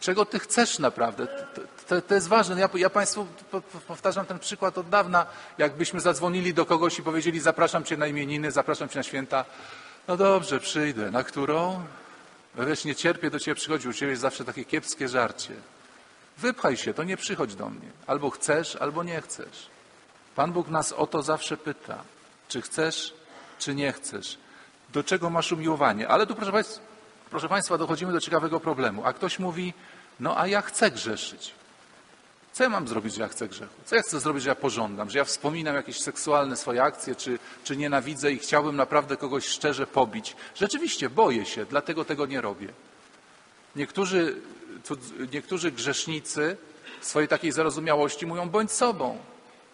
Czego 0.00 0.24
ty 0.24 0.38
chcesz 0.38 0.78
naprawdę? 0.78 1.26
To, 1.88 2.02
to, 2.02 2.14
jest 2.14 2.28
ważne. 2.28 2.60
Ja, 2.60 2.68
ja 2.74 2.90
Państwu 2.90 3.26
po- 3.50 3.60
po- 3.60 3.80
powtarzam 3.80 4.26
ten 4.26 4.38
przykład 4.38 4.78
od 4.78 4.88
dawna. 4.88 5.26
Jakbyśmy 5.58 6.00
zadzwonili 6.00 6.54
do 6.54 6.66
kogoś 6.66 6.98
i 6.98 7.02
powiedzieli, 7.02 7.40
zapraszam 7.40 7.84
Cię 7.84 7.96
na 7.96 8.06
imieniny, 8.06 8.50
zapraszam 8.50 8.88
Cię 8.88 8.98
na 8.98 9.02
święta. 9.02 9.44
No 10.08 10.16
dobrze, 10.16 10.60
przyjdę. 10.60 11.10
Na 11.10 11.24
którą? 11.24 11.84
No 12.54 12.66
Wiesz, 12.66 12.84
nie 12.84 12.94
cierpię 12.94 13.30
do 13.30 13.38
Ciebie 13.40 13.54
przychodzić. 13.54 13.86
U 13.86 13.92
Ciebie 13.92 14.10
jest 14.10 14.22
zawsze 14.22 14.44
takie 14.44 14.64
kiepskie 14.64 15.08
żarcie. 15.08 15.54
Wypchaj 16.38 16.76
się, 16.76 16.94
to 16.94 17.02
nie 17.04 17.16
przychodź 17.16 17.54
do 17.54 17.70
mnie. 17.70 17.88
Albo 18.06 18.30
chcesz, 18.30 18.76
albo 18.76 19.02
nie 19.04 19.20
chcesz. 19.20 19.66
Pan 20.36 20.52
Bóg 20.52 20.68
nas 20.68 20.92
o 20.92 21.06
to 21.06 21.22
zawsze 21.22 21.56
pyta. 21.56 21.98
Czy 22.48 22.62
chcesz, 22.62 23.14
czy 23.58 23.74
nie 23.74 23.92
chcesz? 23.92 24.38
Do 24.92 25.04
czego 25.04 25.30
masz 25.30 25.52
umiłowanie? 25.52 26.08
Ale 26.08 26.26
tu, 26.26 26.34
proszę 26.34 26.52
Państwa, 26.52 26.80
proszę 27.30 27.48
Państwa, 27.48 27.78
dochodzimy 27.78 28.12
do 28.12 28.20
ciekawego 28.20 28.60
problemu. 28.60 29.02
A 29.04 29.12
ktoś 29.12 29.38
mówi, 29.38 29.74
no 30.20 30.38
a 30.40 30.46
ja 30.46 30.62
chcę 30.62 30.90
grzeszyć. 30.90 31.54
Co 32.56 32.62
ja 32.62 32.68
mam 32.68 32.88
zrobić, 32.88 33.14
że 33.14 33.22
ja 33.22 33.28
chcę 33.28 33.48
grzechu? 33.48 33.74
Co 33.84 33.96
ja 33.96 34.02
chcę 34.02 34.20
zrobić, 34.20 34.42
że 34.42 34.48
ja 34.48 34.54
pożądam? 34.54 35.10
Że 35.10 35.18
ja 35.18 35.24
wspominam 35.24 35.74
jakieś 35.74 36.00
seksualne 36.00 36.56
swoje 36.56 36.82
akcje, 36.82 37.14
czy, 37.14 37.38
czy 37.64 37.76
nienawidzę 37.76 38.32
i 38.32 38.38
chciałbym 38.38 38.76
naprawdę 38.76 39.16
kogoś 39.16 39.46
szczerze 39.46 39.86
pobić? 39.86 40.36
Rzeczywiście, 40.54 41.10
boję 41.10 41.46
się, 41.46 41.64
dlatego 41.64 42.04
tego 42.04 42.26
nie 42.26 42.40
robię. 42.40 42.68
Niektórzy, 43.76 44.36
niektórzy 45.32 45.72
grzesznicy 45.72 46.56
w 47.00 47.06
swojej 47.06 47.28
takiej 47.28 47.52
zarozumiałości 47.52 48.26
mówią, 48.26 48.48
bądź 48.48 48.72
sobą. 48.72 49.18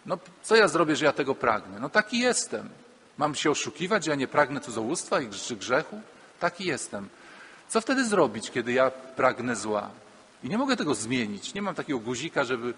No, 0.06 0.18
co 0.42 0.56
ja 0.56 0.68
zrobię, 0.68 0.96
że 0.96 1.04
ja 1.04 1.12
tego 1.12 1.34
pragnę? 1.34 1.80
No 1.80 1.88
taki 1.88 2.18
jestem. 2.18 2.68
Mam 3.18 3.34
się 3.34 3.50
oszukiwać, 3.50 4.04
że 4.04 4.10
ja 4.10 4.16
nie 4.16 4.28
pragnę 4.28 4.60
cudzołóstwa 4.60 5.20
i 5.20 5.28
grzechu? 5.50 6.00
Taki 6.40 6.64
jestem. 6.64 7.08
Co 7.68 7.80
wtedy 7.80 8.04
zrobić, 8.04 8.50
kiedy 8.50 8.72
ja 8.72 8.90
pragnę 8.90 9.56
zła? 9.56 10.01
I 10.44 10.49
nie 10.49 10.58
mogę 10.58 10.76
tego 10.76 10.94
zmienić. 10.94 11.54
Nie 11.54 11.62
mam 11.62 11.75
takiego 11.75 11.99
guzika, 11.99 12.44
żeby 12.44 12.75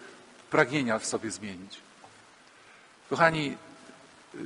pragnienia 0.50 0.98
w 0.98 1.06
sobie 1.06 1.30
zmienić. 1.30 1.78
Kochani, 3.10 3.56
y, 4.34 4.38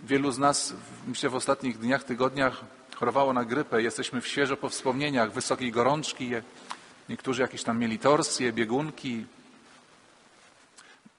wielu 0.00 0.32
z 0.32 0.38
nas, 0.38 0.74
myślę, 1.06 1.30
w 1.30 1.34
ostatnich 1.34 1.78
dniach, 1.78 2.04
tygodniach 2.04 2.60
chorowało 2.96 3.32
na 3.32 3.44
grypę. 3.44 3.82
Jesteśmy 3.82 4.20
w 4.20 4.26
świeżo 4.26 4.56
po 4.56 4.68
wspomnieniach 4.68 5.32
wysokiej 5.32 5.72
gorączki. 5.72 6.30
Niektórzy 7.08 7.42
jakieś 7.42 7.62
tam 7.62 7.78
mieli 7.78 7.98
torsje, 7.98 8.52
biegunki. 8.52 9.26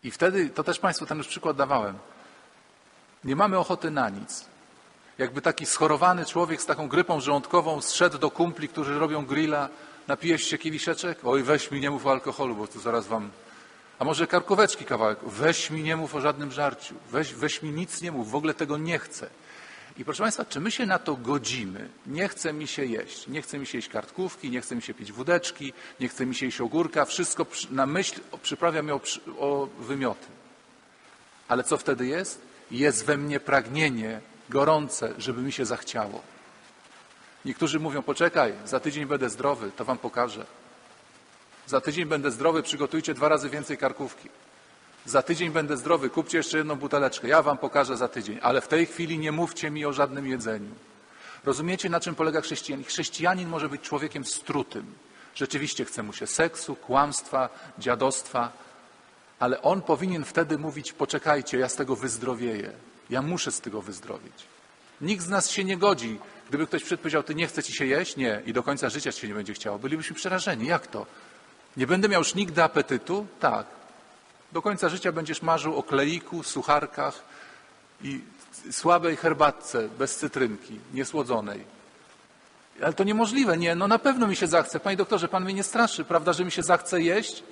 I 0.04 0.12
wtedy, 0.12 0.50
to 0.50 0.64
też 0.64 0.80
Państwu 0.80 1.06
ten 1.06 1.18
już 1.18 1.28
przykład 1.28 1.58
dawałem, 1.58 1.98
nie 3.24 3.36
mamy 3.36 3.58
ochoty 3.58 3.92
na 3.92 4.10
nic. 4.10 4.46
Jakby 5.18 5.42
taki 5.42 5.66
schorowany 5.66 6.26
człowiek 6.26 6.62
z 6.62 6.66
taką 6.66 6.88
grypą 6.88 7.20
żołądkową 7.20 7.82
zszedł 7.82 8.18
do 8.18 8.32
kumpli, 8.32 8.70
którzy 8.70 9.00
robią 9.00 9.26
grilla, 9.26 9.70
napijesz 10.08 10.44
się 10.44 10.58
kieliszeczek? 10.58 11.20
Oj, 11.24 11.44
weź 11.44 11.72
mi 11.72 11.80
nie 11.80 11.92
mów 11.92 12.06
o 12.06 12.12
alkoholu, 12.12 12.56
bo 12.56 12.68
tu 12.68 12.80
zaraz 12.80 13.08
wam... 13.08 13.30
A 14.00 14.06
może 14.06 14.28
karkóweczki 14.28 14.86
kawałek? 14.86 15.20
Weź 15.24 15.70
mi 15.70 15.84
nie 15.84 15.96
mów 15.96 16.16
o 16.16 16.22
żadnym 16.22 16.52
żarciu. 16.52 16.96
Weź, 17.12 17.34
weź 17.34 17.62
mi 17.62 17.70
nic 17.70 18.02
nie 18.02 18.12
mów, 18.12 18.32
w 18.32 18.36
ogóle 18.36 18.54
tego 18.54 18.78
nie 18.78 19.00
chcę. 19.00 19.30
I 19.98 20.06
proszę 20.06 20.24
Państwa, 20.24 20.46
czy 20.46 20.60
my 20.60 20.72
się 20.72 20.86
na 20.86 21.00
to 21.00 21.16
godzimy? 21.16 21.90
Nie 22.08 22.28
chce 22.28 22.54
mi 22.54 22.68
się 22.68 22.86
jeść. 22.86 23.28
Nie 23.28 23.42
chce 23.42 23.60
mi 23.60 23.66
się 23.66 23.78
jeść 23.78 23.90
kartkówki, 23.90 24.50
nie 24.50 24.62
chce 24.62 24.76
mi 24.76 24.82
się 24.82 24.94
pić 24.94 25.12
wódeczki, 25.12 25.74
nie 26.00 26.10
chce 26.10 26.26
mi 26.26 26.36
się 26.36 26.46
jeść 26.46 26.62
ogórka. 26.62 27.06
Wszystko 27.06 27.46
na 27.72 27.86
myśl 27.86 28.22
przyprawia 28.42 28.84
mnie 28.84 28.94
o, 28.94 29.02
o 29.40 29.68
wymioty. 29.80 30.28
Ale 31.48 31.64
co 31.64 31.78
wtedy 31.78 32.08
jest? 32.08 32.42
Jest 32.72 33.06
we 33.06 33.18
mnie 33.18 33.40
pragnienie 33.40 34.22
gorące, 34.50 35.14
żeby 35.18 35.42
mi 35.42 35.52
się 35.52 35.66
zachciało. 35.66 36.22
Niektórzy 37.48 37.80
mówią, 37.80 38.04
poczekaj, 38.04 38.54
za 38.66 38.80
tydzień 38.80 39.06
będę 39.06 39.30
zdrowy, 39.30 39.72
to 39.72 39.86
wam 39.86 39.98
pokażę. 39.98 40.46
Za 41.68 41.82
tydzień 41.82 42.06
będę 42.06 42.32
zdrowy, 42.32 42.64
przygotujcie 42.64 43.14
dwa 43.14 43.30
razy 43.30 43.50
więcej 43.50 43.78
karkówki. 43.78 44.30
Za 45.06 45.22
tydzień 45.22 45.52
będę 45.52 45.78
zdrowy, 45.78 46.10
kupcie 46.10 46.38
jeszcze 46.38 46.58
jedną 46.58 46.76
buteleczkę. 46.76 47.28
Ja 47.28 47.42
wam 47.42 47.58
pokażę 47.58 47.98
za 47.98 48.08
tydzień, 48.08 48.40
ale 48.42 48.62
w 48.62 48.68
tej 48.68 48.86
chwili 48.86 49.20
nie 49.20 49.32
mówcie 49.32 49.72
mi 49.72 49.86
o 49.86 49.94
żadnym 49.94 50.28
jedzeniu. 50.28 50.76
Rozumiecie, 51.46 51.90
na 51.90 52.00
czym 52.00 52.16
polega 52.16 52.42
chrześcijanin? 52.42 52.86
Chrześcijanin 52.86 53.50
może 53.50 53.70
być 53.70 53.82
człowiekiem 53.82 54.26
strutym. 54.26 54.94
Rzeczywiście 55.36 55.86
chce 55.86 56.04
mu 56.04 56.14
się 56.14 56.28
seksu, 56.28 56.76
kłamstwa, 56.76 57.50
dziadostwa, 57.80 58.52
ale 59.40 59.62
on 59.62 59.82
powinien 59.82 60.26
wtedy 60.26 60.58
mówić: 60.58 60.94
Poczekajcie, 60.94 61.58
ja 61.58 61.70
z 61.70 61.76
tego 61.76 61.96
wyzdrowieję. 61.96 62.72
Ja 63.10 63.22
muszę 63.22 63.52
z 63.52 63.62
tego 63.62 63.82
wyzdrowieć. 63.82 64.44
Nikt 65.02 65.24
z 65.24 65.30
nas 65.30 65.50
się 65.52 65.64
nie 65.64 65.78
godzi. 65.78 66.20
Gdyby 66.50 66.68
ktoś 66.68 66.84
przed 66.84 67.00
powiedział: 67.00 67.24
Ty 67.24 67.36
nie 67.36 67.48
chce 67.48 67.64
ci 67.64 67.74
się 67.74 67.86
jeść? 67.86 68.18
Nie. 68.18 68.42
I 68.46 68.54
do 68.54 68.64
końca 68.64 68.90
życia 68.90 69.12
ci 69.12 69.22
się 69.22 69.28
nie 69.28 69.34
będzie 69.34 69.54
chciało. 69.54 69.80
Bylibyśmy 69.80 70.16
przerażeni. 70.16 70.68
Jak 70.68 70.88
to? 70.88 71.06
Nie 71.78 71.88
będę 71.88 72.10
miał 72.10 72.22
już 72.22 72.36
nigdy 72.36 72.64
apetytu? 72.64 73.28
Tak. 73.40 73.66
Do 74.52 74.62
końca 74.62 74.90
życia 74.90 75.12
będziesz 75.12 75.42
marzył 75.42 75.76
o 75.76 75.84
kleiku, 75.84 76.44
sucharkach 76.44 77.24
i 78.04 78.22
słabej 78.72 79.16
herbatce 79.16 79.90
bez 79.90 80.18
cytrynki, 80.18 80.80
niesłodzonej. 80.94 81.64
Ale 82.84 82.94
to 82.94 83.04
niemożliwe. 83.04 83.58
Nie, 83.58 83.76
no 83.76 83.88
na 83.88 84.00
pewno 84.00 84.28
mi 84.28 84.36
się 84.36 84.48
zachce. 84.48 84.80
Panie 84.80 84.98
doktorze, 84.98 85.28
pan 85.28 85.44
mnie 85.44 85.54
nie 85.54 85.64
straszy, 85.64 86.06
prawda, 86.06 86.34
że 86.34 86.46
mi 86.46 86.52
się 86.52 86.64
zachce 86.64 87.02
jeść? 87.02 87.44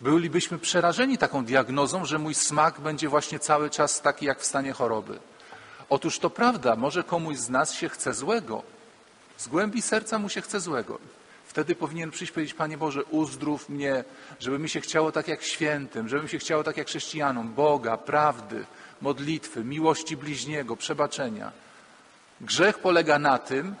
Bylibyśmy 0.00 0.58
przerażeni 0.58 1.18
taką 1.18 1.44
diagnozą, 1.44 2.04
że 2.04 2.18
mój 2.18 2.34
smak 2.34 2.80
będzie 2.80 3.08
właśnie 3.08 3.38
cały 3.38 3.70
czas 3.70 4.00
taki 4.00 4.26
jak 4.26 4.40
w 4.40 4.44
stanie 4.44 4.72
choroby. 4.72 5.18
Otóż 5.88 6.18
to 6.18 6.30
prawda, 6.30 6.76
może 6.76 7.04
komuś 7.04 7.36
z 7.36 7.50
nas 7.50 7.74
się 7.74 7.88
chce 7.88 8.14
złego. 8.14 8.62
Z 9.36 9.48
głębi 9.48 9.82
serca 9.82 10.18
mu 10.18 10.28
się 10.28 10.40
chce 10.40 10.60
złego. 10.60 10.98
Wtedy 11.46 11.74
powinien 11.74 12.10
przyjść 12.10 12.32
powiedzieć, 12.32 12.54
Panie 12.54 12.78
Boże, 12.78 13.04
uzdrów 13.04 13.68
mnie, 13.68 14.04
żeby 14.40 14.58
mi 14.58 14.68
się 14.68 14.80
chciało 14.80 15.12
tak 15.12 15.28
jak 15.28 15.42
świętym, 15.42 16.08
żeby 16.08 16.22
mi 16.22 16.28
się 16.28 16.38
chciało 16.38 16.64
tak 16.64 16.76
jak 16.76 16.86
chrześcijanom, 16.86 17.54
Boga, 17.54 17.96
prawdy, 17.96 18.64
modlitwy, 19.00 19.64
miłości 19.64 20.16
bliźniego, 20.16 20.76
przebaczenia. 20.76 21.52
Grzech 22.40 22.78
polega 22.78 23.18
na 23.18 23.38
tym, 23.38 23.74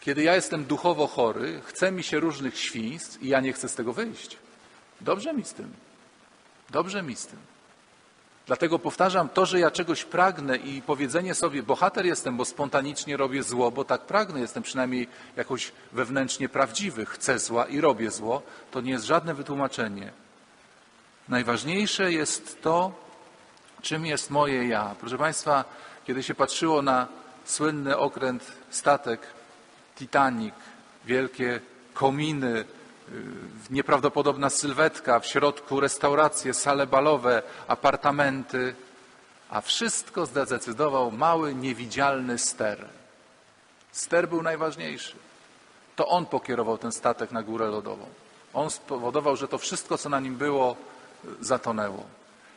kiedy 0.00 0.22
ja 0.22 0.34
jestem 0.34 0.64
duchowo 0.64 1.06
chory, 1.06 1.60
chce 1.64 1.92
mi 1.92 2.02
się 2.02 2.20
różnych 2.20 2.58
świństw 2.58 3.22
i 3.22 3.28
ja 3.28 3.40
nie 3.40 3.52
chcę 3.52 3.68
z 3.68 3.74
tego 3.74 3.92
wyjść. 3.92 4.36
Dobrze 5.00 5.32
mi 5.32 5.44
z 5.44 5.54
tym. 5.54 5.72
Dobrze 6.70 7.02
mi 7.02 7.16
z 7.16 7.26
tym. 7.26 7.38
Dlatego 8.46 8.78
powtarzam 8.78 9.28
to, 9.28 9.46
że 9.46 9.60
ja 9.60 9.70
czegoś 9.70 10.04
pragnę 10.04 10.56
i 10.56 10.82
powiedzenie 10.82 11.34
sobie, 11.34 11.62
bohater 11.62 12.06
jestem, 12.06 12.36
bo 12.36 12.44
spontanicznie 12.44 13.16
robię 13.16 13.42
zło, 13.42 13.70
bo 13.70 13.84
tak 13.84 14.00
pragnę, 14.00 14.40
jestem 14.40 14.62
przynajmniej 14.62 15.08
jakoś 15.36 15.72
wewnętrznie 15.92 16.48
prawdziwy, 16.48 17.06
chcę 17.06 17.38
zła 17.38 17.64
i 17.66 17.80
robię 17.80 18.10
zło, 18.10 18.42
to 18.70 18.80
nie 18.80 18.92
jest 18.92 19.04
żadne 19.04 19.34
wytłumaczenie. 19.34 20.12
Najważniejsze 21.28 22.12
jest 22.12 22.62
to, 22.62 22.92
czym 23.82 24.06
jest 24.06 24.30
moje 24.30 24.68
ja. 24.68 24.94
Proszę 25.00 25.18
Państwa, 25.18 25.64
kiedy 26.06 26.22
się 26.22 26.34
patrzyło 26.34 26.82
na 26.82 27.06
słynny 27.44 27.96
okręt, 27.96 28.52
statek 28.70 29.20
Titanic, 29.96 30.54
wielkie 31.04 31.60
kominy, 31.94 32.64
nieprawdopodobna 33.70 34.50
sylwetka, 34.50 35.20
w 35.20 35.26
środku 35.26 35.80
restauracje, 35.80 36.54
sale 36.54 36.86
balowe, 36.86 37.42
apartamenty, 37.68 38.74
a 39.50 39.60
wszystko 39.60 40.26
zdecydował 40.26 41.10
mały, 41.10 41.54
niewidzialny 41.54 42.38
ster. 42.38 42.88
Ster 43.92 44.28
był 44.28 44.42
najważniejszy. 44.42 45.16
To 45.96 46.08
on 46.08 46.26
pokierował 46.26 46.78
ten 46.78 46.92
statek 46.92 47.32
na 47.32 47.42
górę 47.42 47.66
lodową. 47.66 48.06
On 48.54 48.70
spowodował, 48.70 49.36
że 49.36 49.48
to 49.48 49.58
wszystko, 49.58 49.98
co 49.98 50.08
na 50.08 50.20
nim 50.20 50.36
było, 50.36 50.76
y, 51.24 51.44
zatonęło. 51.44 52.04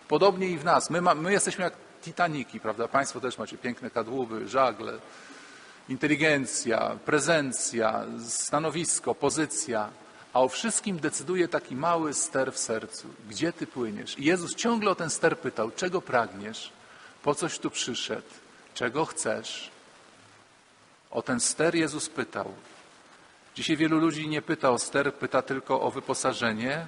Podobnie 0.08 0.48
i 0.48 0.58
w 0.58 0.64
nas. 0.64 0.90
My, 0.90 1.02
ma, 1.02 1.16
my 1.16 1.32
jesteśmy 1.32 1.64
jak 1.64 1.74
Titaniki, 2.02 2.60
prawda? 2.60 2.88
Państwo 2.88 3.20
też 3.20 3.38
macie 3.38 3.58
piękne 3.58 3.90
kadłuby, 3.90 4.48
żagle, 4.48 4.94
inteligencja, 5.90 6.96
prezencja, 7.06 8.06
stanowisko, 8.28 9.16
pozycja, 9.16 9.90
a 10.34 10.42
o 10.42 10.50
wszystkim 10.50 11.00
decyduje 11.00 11.48
taki 11.48 11.76
mały 11.76 12.14
ster 12.14 12.54
w 12.54 12.58
sercu. 12.58 13.08
Gdzie 13.30 13.54
ty 13.54 13.68
płyniesz? 13.68 14.20
I 14.20 14.26
Jezus 14.26 14.56
ciągle 14.56 14.92
o 14.92 14.96
ten 14.96 15.10
ster 15.10 15.40
pytał, 15.40 15.72
czego 15.72 16.02
pragniesz? 16.02 16.72
Po 17.24 17.36
coś 17.36 17.60
tu 17.60 17.70
przyszedł? 17.70 18.28
Czego 18.74 19.06
chcesz? 19.06 19.72
O 21.12 21.22
ten 21.22 21.40
ster 21.40 21.76
Jezus 21.76 22.10
pytał. 22.10 22.54
Dzisiaj 23.56 23.78
wielu 23.78 24.00
ludzi 24.00 24.28
nie 24.28 24.42
pyta 24.42 24.72
o 24.72 24.80
ster, 24.80 25.14
pyta 25.14 25.42
tylko 25.42 25.82
o 25.82 25.92
wyposażenie, 25.92 26.86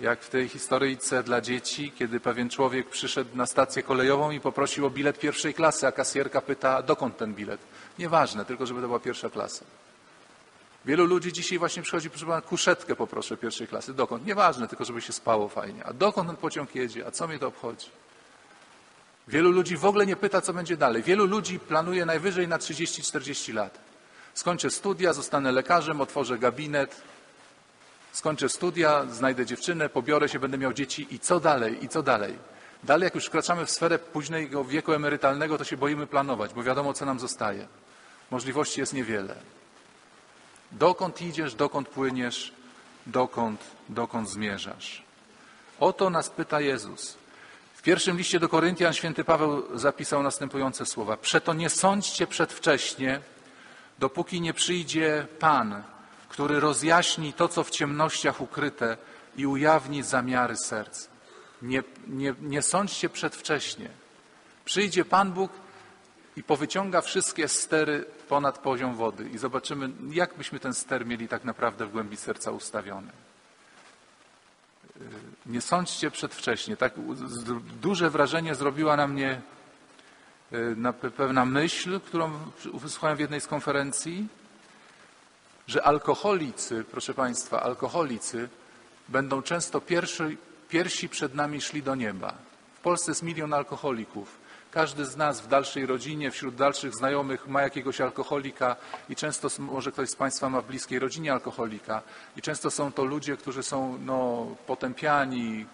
jak 0.00 0.22
w 0.22 0.30
tej 0.30 0.48
historyjce 0.48 1.22
dla 1.22 1.40
dzieci, 1.40 1.92
kiedy 1.98 2.20
pewien 2.20 2.50
człowiek 2.50 2.88
przyszedł 2.88 3.36
na 3.36 3.46
stację 3.46 3.82
kolejową 3.82 4.30
i 4.30 4.40
poprosił 4.40 4.86
o 4.86 4.90
bilet 4.90 5.18
pierwszej 5.18 5.54
klasy, 5.54 5.86
a 5.86 5.92
kasjerka 5.92 6.40
pyta, 6.40 6.82
dokąd 6.82 7.16
ten 7.16 7.34
bilet? 7.34 7.60
Nieważne, 7.98 8.44
tylko 8.44 8.66
żeby 8.66 8.80
to 8.80 8.86
była 8.86 9.00
pierwsza 9.00 9.30
klasa. 9.30 9.64
Wielu 10.84 11.06
ludzi 11.06 11.32
dzisiaj 11.32 11.58
właśnie 11.58 11.82
przychodzi, 11.82 12.10
proszę 12.10 12.26
pana, 12.26 12.40
kuszetkę 12.40 12.96
poproszę 12.96 13.36
pierwszej 13.36 13.68
klasy. 13.68 13.94
Dokąd? 13.94 14.26
Nieważne, 14.26 14.68
tylko 14.68 14.84
żeby 14.84 15.00
się 15.00 15.12
spało 15.12 15.48
fajnie. 15.48 15.84
A 15.84 15.92
dokąd 15.92 16.28
ten 16.28 16.36
pociąg 16.36 16.74
jedzie? 16.74 17.06
A 17.06 17.10
co 17.10 17.28
mnie 17.28 17.38
to 17.38 17.48
obchodzi? 17.48 17.86
Wielu 19.28 19.50
ludzi 19.50 19.76
w 19.76 19.84
ogóle 19.84 20.06
nie 20.06 20.16
pyta, 20.16 20.40
co 20.40 20.52
będzie 20.52 20.76
dalej. 20.76 21.02
Wielu 21.02 21.26
ludzi 21.26 21.58
planuje 21.58 22.06
najwyżej 22.06 22.48
na 22.48 22.58
30-40 22.58 23.54
lat. 23.54 23.78
Skończę 24.34 24.70
studia, 24.70 25.12
zostanę 25.12 25.52
lekarzem, 25.52 26.00
otworzę 26.00 26.38
gabinet, 26.38 27.02
skończę 28.12 28.48
studia, 28.48 29.04
znajdę 29.10 29.46
dziewczynę, 29.46 29.88
pobiorę 29.88 30.28
się, 30.28 30.38
będę 30.38 30.58
miał 30.58 30.72
dzieci 30.72 31.06
i 31.10 31.18
co 31.18 31.40
dalej, 31.40 31.84
i 31.84 31.88
co 31.88 32.02
dalej. 32.02 32.38
Dalej, 32.84 33.04
jak 33.04 33.14
już 33.14 33.26
wkraczamy 33.26 33.66
w 33.66 33.70
sferę 33.70 33.98
późnego 33.98 34.64
wieku 34.64 34.92
emerytalnego, 34.92 35.58
to 35.58 35.64
się 35.64 35.76
boimy 35.76 36.06
planować, 36.06 36.54
bo 36.54 36.62
wiadomo, 36.62 36.92
co 36.92 37.06
nam 37.06 37.20
zostaje. 37.20 37.68
Możliwości 38.30 38.80
jest 38.80 38.92
niewiele. 38.92 39.57
Dokąd 40.72 41.22
idziesz, 41.22 41.54
dokąd 41.54 41.88
płyniesz, 41.88 42.52
dokąd, 43.06 43.60
dokąd 43.88 44.30
zmierzasz? 44.30 45.02
O 45.80 45.92
to 45.92 46.10
nas 46.10 46.30
pyta 46.30 46.60
Jezus. 46.60 47.16
W 47.74 47.82
pierwszym 47.82 48.18
liście 48.18 48.40
do 48.40 48.48
Koryntian 48.48 48.94
święty 48.94 49.24
Paweł 49.24 49.78
zapisał 49.78 50.22
następujące 50.22 50.86
słowa. 50.86 51.16
Przeto 51.16 51.54
nie 51.54 51.70
sądźcie 51.70 52.26
przedwcześnie, 52.26 53.20
dopóki 53.98 54.40
nie 54.40 54.54
przyjdzie 54.54 55.26
Pan, 55.38 55.82
który 56.28 56.60
rozjaśni 56.60 57.32
to, 57.32 57.48
co 57.48 57.64
w 57.64 57.70
ciemnościach 57.70 58.40
ukryte 58.40 58.96
i 59.36 59.46
ujawni 59.46 60.02
zamiary 60.02 60.56
serca. 60.56 61.08
Nie, 61.62 61.82
nie, 62.06 62.34
nie 62.40 62.62
sądźcie 62.62 63.08
przedwcześnie. 63.08 63.88
Przyjdzie 64.64 65.04
Pan 65.04 65.32
Bóg 65.32 65.52
i 66.38 66.42
powyciąga 66.42 67.00
wszystkie 67.00 67.48
stery 67.48 68.04
ponad 68.28 68.58
poziom 68.58 68.94
wody 68.94 69.28
i 69.28 69.38
zobaczymy, 69.38 69.90
jak 70.10 70.34
byśmy 70.34 70.60
ten 70.60 70.74
ster 70.74 71.06
mieli 71.06 71.28
tak 71.28 71.44
naprawdę 71.44 71.86
w 71.86 71.92
głębi 71.92 72.16
serca 72.16 72.50
ustawiony. 72.50 73.08
Nie 75.46 75.60
sądźcie 75.60 76.10
przedwcześnie. 76.10 76.76
Tak 76.76 76.92
duże 77.82 78.10
wrażenie 78.10 78.54
zrobiła 78.54 78.96
na 78.96 79.08
mnie 79.08 79.40
y, 80.52 80.74
na 80.76 80.92
pewna 80.92 81.44
myśl, 81.44 82.00
którą 82.00 82.30
wysłuchałem 82.74 83.16
w 83.16 83.20
jednej 83.20 83.40
z 83.40 83.46
konferencji, 83.46 84.28
że 85.66 85.82
alkoholicy, 85.82 86.84
proszę 86.90 87.14
Państwa, 87.14 87.62
alkoholicy 87.62 88.48
będą 89.08 89.42
często 89.42 89.80
pierwsi 90.68 91.08
przed 91.08 91.34
nami 91.34 91.60
szli 91.60 91.82
do 91.82 91.94
nieba. 91.94 92.34
W 92.74 92.80
Polsce 92.80 93.10
jest 93.10 93.22
milion 93.22 93.54
alkoholików. 93.54 94.37
Każdy 94.70 95.04
z 95.04 95.16
nas 95.16 95.40
w 95.40 95.48
dalszej 95.48 95.86
rodzinie, 95.86 96.30
wśród 96.30 96.54
dalszych 96.54 96.94
znajomych 96.94 97.48
ma 97.48 97.62
jakiegoś 97.62 98.00
alkoholika 98.00 98.76
i 99.08 99.16
często 99.16 99.48
może 99.58 99.92
ktoś 99.92 100.10
z 100.10 100.16
Państwa 100.16 100.48
ma 100.48 100.60
w 100.60 100.66
bliskiej 100.66 100.98
rodzinie 100.98 101.32
alkoholika 101.32 102.02
i 102.36 102.42
często 102.42 102.70
są 102.70 102.92
to 102.92 103.04
ludzie, 103.04 103.36
którzy 103.36 103.62
są 103.62 103.98
no, 103.98 104.46
potępiani, 104.66 105.66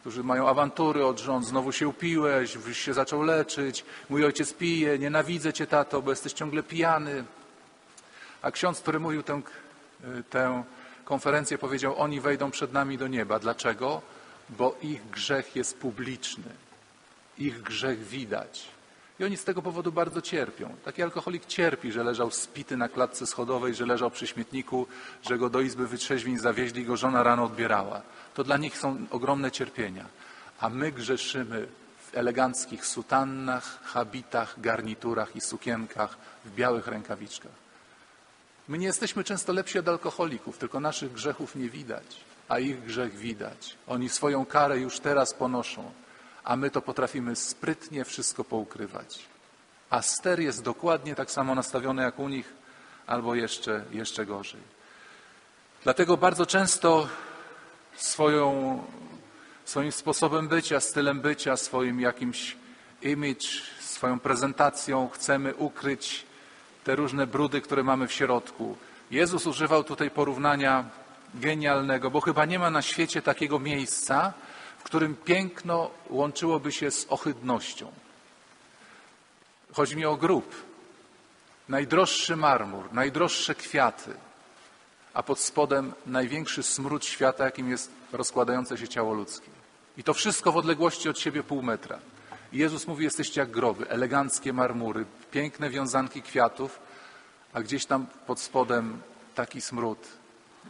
którzy 0.00 0.24
mają 0.24 0.48
awantury 0.48 1.06
od 1.06 1.20
żon, 1.20 1.44
znowu 1.44 1.72
się 1.72 1.88
upiłeś, 1.88 2.54
już 2.54 2.76
się 2.76 2.94
zaczął 2.94 3.22
leczyć, 3.22 3.84
mój 4.10 4.24
ojciec 4.24 4.52
pije, 4.52 4.98
nienawidzę 4.98 5.52
cię 5.52 5.66
tato, 5.66 6.02
bo 6.02 6.10
jesteś 6.10 6.32
ciągle 6.32 6.62
pijany. 6.62 7.24
A 8.42 8.50
ksiądz, 8.50 8.80
który 8.80 9.00
mówił 9.00 9.22
tę, 9.22 9.42
tę 10.30 10.64
konferencję, 11.04 11.58
powiedział, 11.58 11.98
oni 11.98 12.20
wejdą 12.20 12.50
przed 12.50 12.72
nami 12.72 12.98
do 12.98 13.08
nieba. 13.08 13.38
Dlaczego? 13.38 14.02
Bo 14.48 14.76
ich 14.82 15.10
grzech 15.10 15.56
jest 15.56 15.78
publiczny. 15.78 16.44
Ich 17.38 17.62
grzech 17.62 18.06
widać. 18.06 18.68
I 19.20 19.24
oni 19.24 19.36
z 19.36 19.44
tego 19.44 19.62
powodu 19.62 19.92
bardzo 19.92 20.22
cierpią. 20.22 20.74
Taki 20.84 21.02
alkoholik 21.02 21.46
cierpi, 21.46 21.92
że 21.92 22.04
leżał 22.04 22.30
spity 22.30 22.76
na 22.76 22.88
klatce 22.88 23.26
schodowej, 23.26 23.74
że 23.74 23.86
leżał 23.86 24.10
przy 24.10 24.26
śmietniku, 24.26 24.86
że 25.22 25.38
go 25.38 25.50
do 25.50 25.60
izby 25.60 25.86
wytrzeźwień 25.86 26.38
zawieźli, 26.38 26.84
go 26.84 26.96
żona 26.96 27.22
rano 27.22 27.44
odbierała. 27.44 28.02
To 28.34 28.44
dla 28.44 28.56
nich 28.56 28.78
są 28.78 29.06
ogromne 29.10 29.50
cierpienia. 29.50 30.06
A 30.60 30.68
my 30.68 30.92
grzeszymy 30.92 31.66
w 31.98 32.16
eleganckich 32.16 32.86
sutannach, 32.86 33.80
habitach, 33.82 34.60
garniturach 34.60 35.36
i 35.36 35.40
sukienkach, 35.40 36.16
w 36.44 36.54
białych 36.54 36.86
rękawiczkach. 36.86 37.52
My 38.68 38.78
nie 38.78 38.86
jesteśmy 38.86 39.24
często 39.24 39.52
lepsi 39.52 39.78
od 39.78 39.88
alkoholików, 39.88 40.58
tylko 40.58 40.80
naszych 40.80 41.12
grzechów 41.12 41.56
nie 41.56 41.68
widać, 41.68 42.16
a 42.48 42.58
ich 42.58 42.84
grzech 42.84 43.14
widać. 43.14 43.76
Oni 43.86 44.08
swoją 44.08 44.46
karę 44.46 44.78
już 44.78 45.00
teraz 45.00 45.34
ponoszą, 45.34 45.92
a 46.44 46.56
my 46.56 46.70
to 46.70 46.82
potrafimy 46.82 47.36
sprytnie 47.36 48.04
wszystko 48.04 48.44
poukrywać. 48.44 49.18
A 49.90 50.02
ster 50.02 50.40
jest 50.40 50.62
dokładnie 50.62 51.14
tak 51.14 51.30
samo 51.30 51.54
nastawiony 51.54 52.02
jak 52.02 52.18
u 52.18 52.28
nich, 52.28 52.52
albo 53.06 53.34
jeszcze, 53.34 53.84
jeszcze 53.90 54.26
gorzej. 54.26 54.60
Dlatego 55.82 56.16
bardzo 56.16 56.46
często 56.46 57.08
swoją, 57.96 58.78
swoim 59.64 59.92
sposobem 59.92 60.48
bycia, 60.48 60.80
stylem 60.80 61.20
bycia, 61.20 61.56
swoim 61.56 62.00
jakimś 62.00 62.56
image, 63.02 63.48
swoją 63.80 64.20
prezentacją 64.20 65.08
chcemy 65.08 65.54
ukryć 65.54 66.26
te 66.84 66.96
różne 66.96 67.26
brudy, 67.26 67.60
które 67.60 67.82
mamy 67.82 68.08
w 68.08 68.12
środku. 68.12 68.76
Jezus 69.10 69.46
używał 69.46 69.84
tutaj 69.84 70.10
porównania 70.10 70.84
genialnego, 71.34 72.10
bo 72.10 72.20
chyba 72.20 72.44
nie 72.44 72.58
ma 72.58 72.70
na 72.70 72.82
świecie 72.82 73.22
takiego 73.22 73.58
miejsca, 73.58 74.32
którym 74.82 75.16
piękno 75.16 75.90
łączyłoby 76.10 76.72
się 76.72 76.90
z 76.90 77.06
ohydnością. 77.08 77.92
Chodzi 79.72 79.96
mi 79.96 80.04
o 80.04 80.16
grób. 80.16 80.54
Najdroższy 81.68 82.36
marmur, 82.36 82.92
najdroższe 82.92 83.54
kwiaty, 83.54 84.14
a 85.14 85.22
pod 85.22 85.38
spodem 85.38 85.92
największy 86.06 86.62
smród 86.62 87.04
świata, 87.04 87.44
jakim 87.44 87.70
jest 87.70 87.90
rozkładające 88.12 88.78
się 88.78 88.88
ciało 88.88 89.14
ludzkie. 89.14 89.50
I 89.96 90.04
to 90.04 90.14
wszystko 90.14 90.52
w 90.52 90.56
odległości 90.56 91.08
od 91.08 91.18
siebie 91.18 91.42
pół 91.42 91.62
metra. 91.62 91.98
I 92.52 92.58
Jezus 92.58 92.86
mówi, 92.86 93.04
jesteście 93.04 93.40
jak 93.40 93.50
groby, 93.50 93.88
eleganckie 93.88 94.52
marmury, 94.52 95.04
piękne 95.30 95.70
wiązanki 95.70 96.22
kwiatów, 96.22 96.78
a 97.52 97.62
gdzieś 97.62 97.86
tam 97.86 98.06
pod 98.26 98.40
spodem 98.40 99.00
taki 99.34 99.60
smród, 99.60 99.98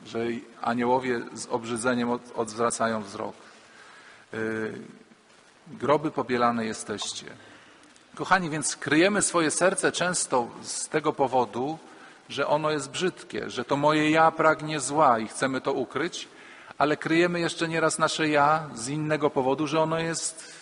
że 0.07 0.27
aniołowie 0.61 1.20
z 1.35 1.46
obrzydzeniem 1.46 2.11
odwracają 2.35 3.03
wzrok. 3.03 3.35
Yy, 4.33 4.73
groby 5.66 6.11
pobielane 6.11 6.66
jesteście. 6.66 7.27
Kochani, 8.14 8.51
więc 8.51 8.77
kryjemy 8.77 9.23
swoje 9.23 9.51
serce 9.51 9.92
często 9.92 10.49
z 10.62 10.88
tego 10.88 11.12
powodu, 11.12 11.79
że 12.29 12.47
ono 12.47 12.71
jest 12.71 12.90
brzydkie, 12.90 13.51
że 13.51 13.64
to 13.64 13.77
moje 13.77 14.11
ja 14.11 14.31
pragnie 14.31 14.81
zła 14.81 15.18
i 15.18 15.29
chcemy 15.29 15.61
to 15.61 15.73
ukryć, 15.73 16.29
ale 16.79 16.97
kryjemy 16.97 17.40
jeszcze 17.40 17.68
nieraz 17.68 17.99
nasze 17.99 18.29
ja 18.29 18.68
z 18.75 18.88
innego 18.88 19.31
powodu, 19.31 19.66
że 19.66 19.81
ono 19.81 19.99
jest 19.99 20.53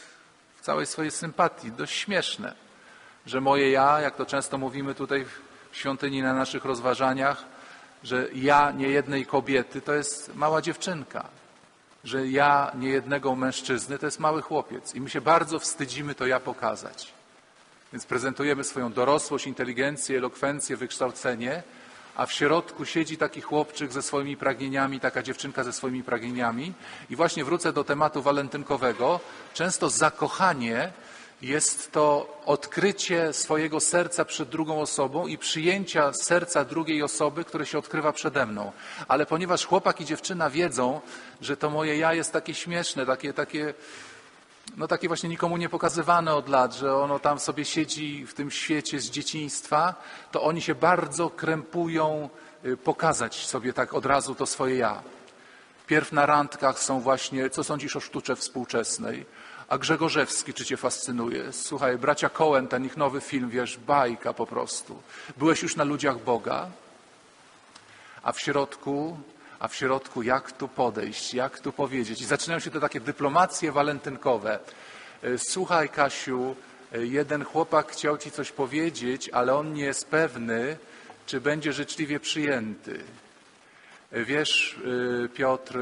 w 0.57 0.63
całej 0.63 0.87
swojej 0.87 1.11
sympatii 1.11 1.73
dość 1.73 1.97
śmieszne, 1.99 2.55
że 3.27 3.41
moje 3.41 3.71
ja, 3.71 4.01
jak 4.01 4.17
to 4.17 4.27
często 4.27 4.59
mówimy 4.59 4.95
tutaj 4.95 5.25
w 5.71 5.77
świątyni 5.77 6.23
na 6.23 6.35
naszych 6.35 6.65
rozważaniach, 6.65 7.45
że 8.05 8.29
ja 8.35 8.71
niejednej 8.71 9.27
kobiety 9.27 9.81
to 9.81 9.95
jest 9.95 10.35
mała 10.35 10.63
dziewczynka, 10.63 11.25
że 12.05 12.29
ja 12.29 12.73
niejednego 12.75 13.37
mężczyzny 13.37 13.99
to 13.99 14.07
jest 14.07 14.21
mały 14.21 14.43
chłopiec 14.43 14.95
i 14.95 15.01
my 15.01 15.11
się 15.11 15.21
bardzo 15.21 15.59
wstydzimy 15.59 16.15
to 16.15 16.27
ja 16.27 16.41
pokazać. 16.41 17.13
Więc 17.93 18.07
prezentujemy 18.07 18.65
swoją 18.65 18.93
dorosłość, 18.93 19.47
inteligencję, 19.47 20.19
elokwencję, 20.19 20.77
wykształcenie, 20.77 21.63
a 22.17 22.27
w 22.27 22.33
środku 22.33 22.85
siedzi 22.85 23.17
taki 23.17 23.41
chłopczyk 23.41 23.93
ze 23.93 24.03
swoimi 24.03 24.37
pragnieniami, 24.37 25.01
taka 25.01 25.23
dziewczynka 25.23 25.65
ze 25.65 25.73
swoimi 25.73 26.03
pragnieniami. 26.03 26.73
I 27.11 27.17
właśnie 27.17 27.45
wrócę 27.45 27.73
do 27.73 27.85
tematu 27.85 28.23
walentynkowego. 28.23 29.21
Często 29.55 29.91
zakochanie 29.91 30.93
jest 31.43 31.93
to 31.93 32.37
odkrycie 32.47 33.33
swojego 33.33 33.81
serca 33.81 34.25
przed 34.25 34.49
drugą 34.49 34.81
osobą 34.81 35.27
i 35.27 35.39
przyjęcia 35.39 36.13
serca 36.13 36.65
drugiej 36.65 37.03
osoby, 37.03 37.45
które 37.45 37.67
się 37.67 37.79
odkrywa 37.79 38.13
przede 38.13 38.47
mną. 38.47 38.73
Ale 39.09 39.27
ponieważ 39.27 39.67
chłopak 39.67 40.01
i 40.01 40.05
dziewczyna 40.05 40.51
wiedzą, 40.51 41.01
że 41.41 41.57
to 41.57 41.71
moje 41.71 41.97
ja 41.97 42.15
jest 42.15 42.33
takie 42.33 42.55
śmieszne, 42.55 43.07
takie, 43.07 43.33
takie 43.33 43.75
no 44.77 44.89
takie 44.89 45.09
właśnie 45.09 45.29
nikomu 45.29 45.57
nie 45.57 45.69
pokazywane 45.69 46.35
od 46.35 46.49
lat, 46.49 46.75
że 46.75 46.95
ono 46.97 47.19
tam 47.19 47.39
sobie 47.41 47.65
siedzi 47.65 48.27
w 48.27 48.35
tym 48.35 48.51
świecie 48.51 49.01
z 49.01 49.11
dzieciństwa, 49.11 49.95
to 50.33 50.43
oni 50.43 50.63
się 50.63 50.75
bardzo 50.75 51.31
krępują 51.31 52.29
y, 52.65 52.77
pokazać 52.77 53.47
sobie 53.47 53.73
tak 53.73 53.95
od 53.95 54.07
razu 54.07 54.35
to 54.35 54.47
swoje 54.47 54.77
ja. 54.77 55.03
Pierw 55.87 56.13
na 56.13 56.27
randkach 56.27 56.79
są 56.79 57.01
właśnie, 57.01 57.51
co 57.51 57.65
sądzisz 57.65 57.97
o 57.97 58.01
sztuce 58.01 58.37
współczesnej? 58.37 59.27
A 59.71 59.79
Grzegorzewski, 59.79 60.55
czy 60.55 60.65
cię 60.65 60.77
fascynuje? 60.77 61.53
Słuchaj, 61.53 61.99
bracia 61.99 62.29
Cohen, 62.29 62.69
ten 62.69 62.85
ich 62.85 62.97
nowy 62.97 63.21
film, 63.21 63.51
wiesz, 63.51 63.79
bajka 63.79 64.33
po 64.35 64.47
prostu. 64.47 65.03
Byłeś 65.37 65.63
już 65.63 65.77
na 65.77 65.85
ludziach 65.85 66.19
Boga, 66.19 66.71
a 68.23 68.33
w 68.33 68.41
środku 68.41 69.17
a 69.61 69.69
w 69.69 69.75
środku 69.75 70.23
jak 70.23 70.53
tu 70.53 70.69
podejść, 70.69 71.35
jak 71.35 71.61
tu 71.61 71.73
powiedzieć. 71.73 72.21
I 72.21 72.25
zaczynają 72.25 72.61
się 72.61 72.71
te 72.71 72.81
takie 72.81 73.01
dyplomacje 73.01 73.73
walentynkowe. 73.73 74.59
E, 75.23 75.39
słuchaj, 75.39 75.89
Kasiu, 75.89 76.57
e, 76.93 77.07
jeden 77.07 77.45
chłopak 77.45 77.93
chciał 77.93 78.19
ci 78.19 78.31
coś 78.31 78.53
powiedzieć, 78.53 79.29
ale 79.29 79.55
on 79.55 79.73
nie 79.73 79.85
jest 79.85 80.09
pewny, 80.09 80.77
czy 81.27 81.41
będzie 81.41 81.73
życzliwie 81.73 82.21
przyjęty. 82.21 83.05
Wiesz, 84.13 84.81
Piotr, 85.35 85.79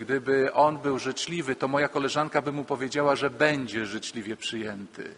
gdyby 0.00 0.52
on 0.52 0.78
był 0.78 0.98
życzliwy, 0.98 1.56
to 1.56 1.68
moja 1.68 1.88
koleżanka 1.88 2.42
by 2.42 2.52
mu 2.52 2.64
powiedziała, 2.64 3.16
że 3.16 3.30
będzie 3.30 3.86
życzliwie 3.86 4.36
przyjęty. 4.36 5.14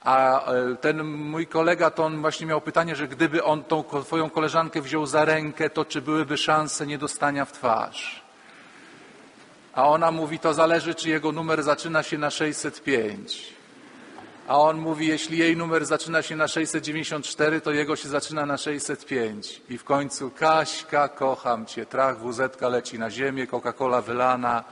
A 0.00 0.46
e, 0.52 0.76
ten 0.76 1.04
mój 1.04 1.46
kolega, 1.46 1.90
to 1.90 2.04
on 2.04 2.20
właśnie 2.20 2.46
miał 2.46 2.60
pytanie, 2.60 2.96
że 2.96 3.08
gdyby 3.08 3.44
on 3.44 3.64
tą 3.64 3.84
twoją 4.04 4.30
koleżankę 4.30 4.82
wziął 4.82 5.06
za 5.06 5.24
rękę, 5.24 5.70
to 5.70 5.84
czy 5.84 6.02
byłyby 6.02 6.36
szanse 6.36 6.86
niedostania 6.86 7.44
w 7.44 7.52
twarz? 7.52 8.22
A 9.72 9.88
ona 9.88 10.10
mówi, 10.10 10.38
to 10.38 10.54
zależy, 10.54 10.94
czy 10.94 11.08
jego 11.08 11.32
numer 11.32 11.62
zaczyna 11.62 12.02
się 12.02 12.18
na 12.18 12.30
605. 12.30 13.55
A 14.48 14.60
on 14.60 14.78
mówi, 14.78 15.06
jeśli 15.06 15.38
jej 15.38 15.56
numer 15.56 15.86
zaczyna 15.86 16.22
się 16.22 16.36
na 16.36 16.48
694, 16.48 17.60
to 17.60 17.72
jego 17.72 17.96
się 17.96 18.08
zaczyna 18.08 18.46
na 18.46 18.56
605. 18.56 19.62
I 19.68 19.78
w 19.78 19.84
końcu, 19.84 20.30
Kaśka, 20.30 21.08
kocham 21.08 21.66
cię, 21.66 21.86
trach, 21.86 22.18
wuzetka 22.18 22.68
leci 22.68 22.98
na 22.98 23.10
ziemię, 23.10 23.46
Coca-Cola 23.46 24.02
wylana, 24.02 24.64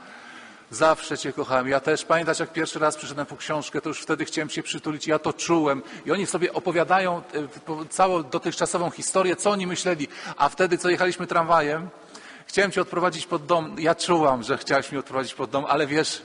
Zawsze 0.71 1.17
Cię 1.17 1.33
kochałem. 1.33 1.67
Ja 1.67 1.79
też, 1.79 2.05
pamiętasz, 2.05 2.39
jak 2.39 2.53
pierwszy 2.53 2.79
raz 2.79 2.97
przyszedłem 2.97 3.25
po 3.25 3.37
książkę, 3.37 3.81
to 3.81 3.89
już 3.89 4.01
wtedy 4.01 4.25
chciałem 4.25 4.49
Cię 4.49 4.63
przytulić. 4.63 5.07
Ja 5.07 5.19
to 5.19 5.33
czułem. 5.33 5.81
I 6.05 6.11
oni 6.11 6.25
sobie 6.25 6.53
opowiadają 6.53 7.17
e, 7.17 7.85
całą 7.89 8.23
dotychczasową 8.23 8.89
historię, 8.89 9.35
co 9.35 9.51
oni 9.51 9.67
myśleli. 9.67 10.07
A 10.37 10.49
wtedy, 10.49 10.77
co 10.77 10.89
jechaliśmy 10.89 11.27
tramwajem 11.27 11.89
chciałem 12.47 12.71
cię 12.71 12.81
odprowadzić 12.81 13.25
pod 13.25 13.45
dom. 13.45 13.75
Ja 13.79 13.95
czułam, 13.95 14.43
że 14.43 14.57
chciałeś 14.57 14.91
mnie 14.91 14.99
odprowadzić 14.99 15.33
pod 15.33 15.49
dom, 15.49 15.65
ale 15.67 15.87
wiesz, 15.87 16.21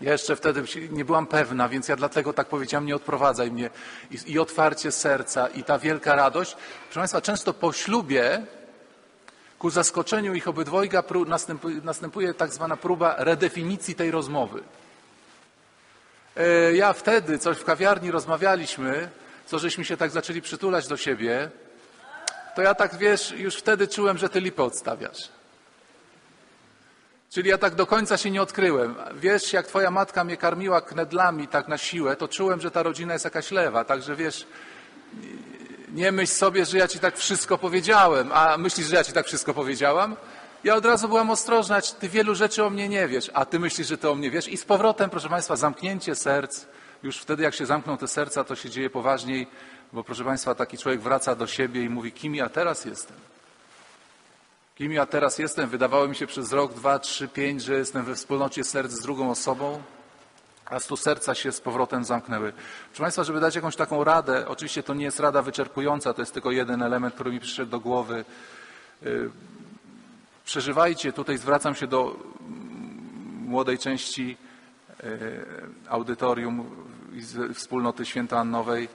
ja 0.00 0.12
jeszcze 0.12 0.36
wtedy 0.36 0.62
nie 0.90 1.04
byłam 1.04 1.26
pewna, 1.26 1.68
więc 1.68 1.88
ja 1.88 1.96
dlatego 1.96 2.32
tak 2.32 2.48
powiedziałam, 2.48 2.86
nie 2.86 2.96
odprowadzaj 2.96 3.50
mnie. 3.50 3.70
I, 4.10 4.32
I 4.32 4.38
otwarcie 4.38 4.92
serca, 4.92 5.48
i 5.48 5.64
ta 5.64 5.78
wielka 5.78 6.14
radość. 6.16 6.56
Proszę 6.84 7.00
Państwa, 7.00 7.20
często 7.20 7.54
po 7.54 7.72
ślubie, 7.72 8.42
ku 9.58 9.70
zaskoczeniu 9.70 10.34
ich 10.34 10.48
obydwojga, 10.48 11.02
następuje, 11.26 11.80
następuje 11.84 12.34
tak 12.34 12.52
zwana 12.52 12.76
próba 12.76 13.14
redefinicji 13.18 13.94
tej 13.94 14.10
rozmowy. 14.10 14.62
E, 16.36 16.72
Ja 16.76 16.92
wtedy 16.92 17.38
coś 17.38 17.56
w 17.58 17.64
kawiarni 17.64 18.10
rozmawialiśmy, 18.10 19.08
co 19.46 19.58
żeśmy 19.58 19.84
się 19.84 19.96
tak 19.96 20.10
zaczęli 20.10 20.42
przytulać 20.42 20.88
do 20.88 20.96
siebie, 20.96 21.50
to 22.54 22.62
ja 22.62 22.74
tak 22.74 22.96
wiesz, 22.96 23.30
już 23.30 23.56
wtedy 23.56 23.88
czułem, 23.88 24.18
że 24.18 24.28
ty 24.28 24.40
lipę 24.40 24.62
odstawiasz. 24.62 25.35
Czyli 27.36 27.50
ja 27.50 27.58
tak 27.58 27.74
do 27.74 27.86
końca 27.86 28.16
się 28.16 28.30
nie 28.30 28.42
odkryłem. 28.42 28.94
Wiesz, 29.14 29.52
jak 29.52 29.66
twoja 29.66 29.90
matka 29.90 30.24
mnie 30.24 30.36
karmiła 30.36 30.80
knedlami 30.80 31.48
tak 31.48 31.68
na 31.68 31.78
siłę, 31.78 32.16
to 32.16 32.28
czułem, 32.28 32.60
że 32.60 32.70
ta 32.70 32.82
rodzina 32.82 33.12
jest 33.12 33.24
jakaś 33.24 33.50
lewa. 33.50 33.84
Także 33.84 34.16
wiesz, 34.16 34.46
nie 35.88 36.12
myśl 36.12 36.32
sobie, 36.32 36.64
że 36.64 36.78
ja 36.78 36.88
ci 36.88 36.98
tak 36.98 37.16
wszystko 37.16 37.58
powiedziałem, 37.58 38.30
a 38.32 38.56
myślisz, 38.58 38.86
że 38.86 38.96
ja 38.96 39.04
ci 39.04 39.12
tak 39.12 39.26
wszystko 39.26 39.54
powiedziałam? 39.54 40.16
Ja 40.64 40.74
od 40.74 40.84
razu 40.84 41.08
byłam 41.08 41.30
ostrożna, 41.30 41.80
ty 41.80 42.08
wielu 42.08 42.34
rzeczy 42.34 42.64
o 42.64 42.70
mnie 42.70 42.88
nie 42.88 43.08
wiesz, 43.08 43.30
a 43.34 43.44
ty 43.44 43.58
myślisz, 43.58 43.88
że 43.88 43.98
ty 43.98 44.10
o 44.10 44.14
mnie 44.14 44.30
wiesz. 44.30 44.48
I 44.48 44.56
z 44.56 44.64
powrotem, 44.64 45.10
proszę 45.10 45.28
Państwa, 45.28 45.56
zamknięcie 45.56 46.14
serc. 46.14 46.66
Już 47.02 47.18
wtedy, 47.18 47.42
jak 47.42 47.54
się 47.54 47.66
zamkną 47.66 47.96
te 47.96 48.08
serca, 48.08 48.44
to 48.44 48.56
się 48.56 48.70
dzieje 48.70 48.90
poważniej, 48.90 49.46
bo 49.92 50.04
proszę 50.04 50.24
Państwa, 50.24 50.54
taki 50.54 50.78
człowiek 50.78 51.00
wraca 51.00 51.34
do 51.34 51.46
siebie 51.46 51.82
i 51.82 51.88
mówi, 51.88 52.12
kim 52.12 52.34
ja 52.34 52.48
teraz 52.48 52.84
jestem? 52.84 53.35
Kim 54.76 54.92
ja 54.92 55.06
teraz 55.06 55.38
jestem? 55.38 55.68
Wydawało 55.68 56.08
mi 56.08 56.14
się 56.14 56.26
przez 56.26 56.52
rok, 56.52 56.74
dwa, 56.74 56.98
trzy, 56.98 57.28
pięć, 57.28 57.62
że 57.62 57.74
jestem 57.74 58.04
we 58.04 58.14
wspólnocie 58.14 58.64
serc 58.64 58.92
z 58.92 59.00
drugą 59.02 59.30
osobą, 59.30 59.82
a 60.64 60.80
tu 60.80 60.96
serca 60.96 61.34
się 61.34 61.52
z 61.52 61.60
powrotem 61.60 62.04
zamknęły. 62.04 62.52
Proszę 62.88 63.02
Państwa, 63.02 63.24
żeby 63.24 63.40
dać 63.40 63.54
jakąś 63.54 63.76
taką 63.76 64.04
radę, 64.04 64.48
oczywiście 64.48 64.82
to 64.82 64.94
nie 64.94 65.04
jest 65.04 65.20
rada 65.20 65.42
wyczerpująca, 65.42 66.14
to 66.14 66.22
jest 66.22 66.34
tylko 66.34 66.50
jeden 66.50 66.82
element, 66.82 67.14
który 67.14 67.32
mi 67.32 67.40
przyszedł 67.40 67.70
do 67.70 67.80
głowy. 67.80 68.24
Y, 69.02 69.30
Przeżywajcie, 70.44 71.12
tutaj 71.12 71.38
zwracam 71.38 71.74
się 71.74 71.86
do 71.86 72.16
młodej 73.46 73.78
części 73.78 74.36
y, 75.04 75.46
audytorium 75.88 76.86
wspólnoty 77.54 78.06
Świętoannowej. 78.06 78.88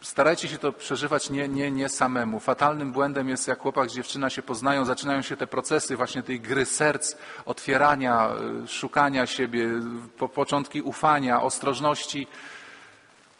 Starajcie 0.00 0.48
się 0.48 0.58
to 0.58 0.72
przeżywać 0.72 1.30
nie, 1.30 1.48
nie, 1.48 1.70
nie 1.70 1.88
samemu. 1.88 2.40
Fatalnym 2.40 2.92
błędem 2.92 3.28
jest, 3.28 3.48
jak 3.48 3.58
chłopak 3.58 3.90
dziewczyna 3.90 4.30
się 4.30 4.42
poznają, 4.42 4.84
zaczynają 4.84 5.22
się 5.22 5.36
te 5.36 5.46
procesy 5.46 5.96
właśnie 5.96 6.22
tej 6.22 6.40
gry 6.40 6.64
serc, 6.64 7.16
otwierania, 7.44 8.30
y, 8.64 8.68
szukania 8.68 9.26
siebie, 9.26 9.68
po, 10.18 10.28
początki 10.28 10.82
ufania, 10.82 11.42
ostrożności, 11.42 12.26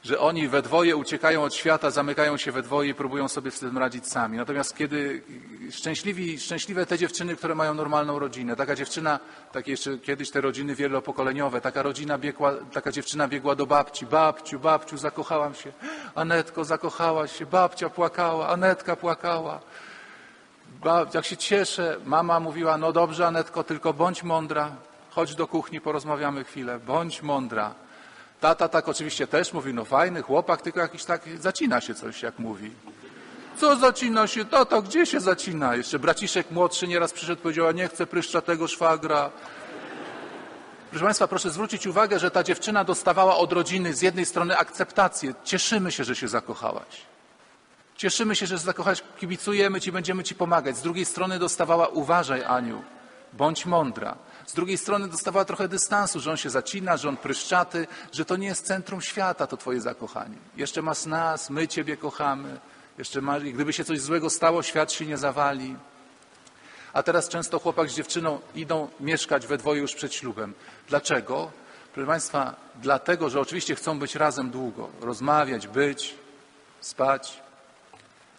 że 0.07 0.19
oni 0.19 0.49
we 0.49 0.63
dwoje 0.63 0.97
uciekają 0.97 1.43
od 1.43 1.55
świata, 1.55 1.91
zamykają 1.91 2.37
się 2.37 2.53
we 2.53 2.63
dwoje 2.63 2.91
i 2.91 2.95
próbują 2.95 3.29
sobie 3.29 3.51
z 3.51 3.59
tym 3.59 3.79
radzić 3.79 4.07
sami. 4.07 4.37
Natomiast 4.39 4.77
kiedy 4.77 5.23
szczęśliwi, 5.71 6.41
szczęśliwe 6.41 6.87
te 6.87 6.99
dziewczyny, 6.99 7.37
które 7.37 7.55
mają 7.55 7.75
normalną 7.75 8.19
rodzinę, 8.19 8.57
taka 8.57 8.75
dziewczyna, 8.75 9.21
takie 9.53 9.71
jeszcze 9.71 9.99
kiedyś 9.99 10.31
te 10.31 10.41
rodziny 10.41 10.75
wielopokoleniowe, 10.75 11.61
taka 11.61 11.83
rodzina 11.83 12.19
biegła, 12.19 12.53
taka 12.73 12.93
dziewczyna 12.93 13.29
biegła 13.29 13.55
do 13.55 13.67
babci, 13.67 14.07
babciu, 14.07 14.61
babciu, 14.61 14.97
zakochałam 14.97 15.55
się, 15.55 15.73
Anetko, 16.15 16.65
zakochałaś 16.65 17.39
się, 17.39 17.47
babcia 17.47 17.91
płakała, 17.91 18.49
Anetka 18.49 18.97
płakała. 18.97 19.61
Jak 21.15 21.25
się 21.25 21.37
cieszę, 21.37 21.97
mama 22.05 22.41
mówiła, 22.41 22.79
no 22.79 22.93
dobrze 22.93 23.27
Anetko, 23.27 23.65
tylko 23.65 23.93
bądź 23.93 24.23
mądra, 24.23 24.71
chodź 25.11 25.35
do 25.35 25.47
kuchni, 25.47 25.81
porozmawiamy 25.81 26.45
chwilę, 26.45 26.79
bądź 26.79 27.23
mądra. 27.23 27.86
Tata 28.41 28.69
tak 28.69 28.89
oczywiście 28.89 29.27
też 29.27 29.53
mówi, 29.53 29.75
no 29.75 29.85
fajny 29.85 30.23
chłopak, 30.23 30.63
tylko 30.63 30.81
jakiś 30.81 31.05
tak 31.05 31.23
zacina 31.41 31.81
się 31.81 31.95
coś, 31.95 32.23
jak 32.23 32.39
mówi. 32.39 32.71
Co 33.57 33.77
zacina 33.77 34.27
się? 34.27 34.45
Tata, 34.45 34.83
gdzie 34.83 35.07
się 35.07 35.21
zacina? 35.21 35.75
Jeszcze 35.75 35.99
braciszek 35.99 36.51
młodszy 36.51 36.89
nieraz 36.89 37.13
przyszedł, 37.13 37.43
powiedział, 37.43 37.67
a 37.67 37.73
nie 37.73 37.89
chcę 37.89 38.07
pryszcza 38.07 38.41
tego 38.41 38.69
szwagra. 38.69 39.31
Proszę 40.91 41.05
Państwa, 41.05 41.29
proszę 41.29 41.51
zwrócić 41.51 41.87
uwagę, 41.87 42.19
że 42.19 42.31
ta 42.31 42.43
dziewczyna 42.43 42.85
dostawała 42.85 43.37
od 43.37 43.53
rodziny 43.53 43.95
z 43.95 44.03
jednej 44.03 44.27
strony 44.27 44.59
akceptację. 44.59 45.35
Cieszymy 45.45 45.93
się, 45.93 46.05
że 46.05 46.17
się 46.17 46.29
zakochałaś. 46.29 47.03
Cieszymy 47.97 48.37
się, 48.37 48.47
że 48.47 48.59
się 48.59 48.65
zakochałaś, 48.65 49.03
kibicujemy 49.21 49.81
Ci, 49.81 49.93
będziemy 49.93 50.25
Ci 50.25 50.35
pomagać. 50.35 50.77
Z 50.77 50.83
drugiej 50.83 51.05
strony 51.05 51.39
dostawała, 51.39 51.89
uważaj 51.89 52.45
Aniu, 52.45 52.83
bądź 53.33 53.67
mądra. 53.67 54.17
Z 54.47 54.55
drugiej 54.55 54.79
strony 54.79 55.09
dostawała 55.09 55.45
trochę 55.45 55.69
dystansu, 55.69 56.21
że 56.21 56.31
on 56.31 56.37
się 56.37 56.51
zacina, 56.51 56.97
że 56.97 57.09
on 57.09 57.17
pryszczaty, 57.17 57.87
że 58.13 58.25
to 58.25 58.37
nie 58.37 58.47
jest 58.47 58.67
centrum 58.67 59.01
świata, 59.01 59.47
to 59.47 59.57
Twoje 59.57 59.81
zakochanie. 59.81 60.37
Jeszcze 60.57 60.83
masz 60.83 61.07
nas, 61.07 61.51
my 61.51 61.69
Ciebie 61.69 61.97
kochamy. 61.97 62.61
Jeszcze 62.99 63.21
masz, 63.21 63.43
gdyby 63.43 63.73
się 63.73 63.85
coś 63.85 64.01
złego 64.01 64.31
stało, 64.31 64.63
świat 64.63 64.93
się 64.93 65.07
nie 65.07 65.17
zawali. 65.17 65.77
A 66.93 67.03
teraz 67.03 67.29
często 67.29 67.59
chłopak 67.59 67.91
z 67.91 67.95
dziewczyną 67.95 68.41
idą 68.55 68.89
mieszkać 69.01 69.47
we 69.47 69.59
dwoje 69.59 69.81
już 69.81 69.95
przed 69.95 70.15
ślubem. 70.15 70.55
Dlaczego? 70.89 71.51
Proszę 71.95 72.07
Państwa, 72.07 72.55
dlatego, 72.83 73.31
że 73.31 73.41
oczywiście 73.41 73.75
chcą 73.75 73.99
być 73.99 74.15
razem 74.15 74.51
długo, 74.51 74.89
rozmawiać, 75.01 75.67
być, 75.67 76.15
spać, 76.81 77.43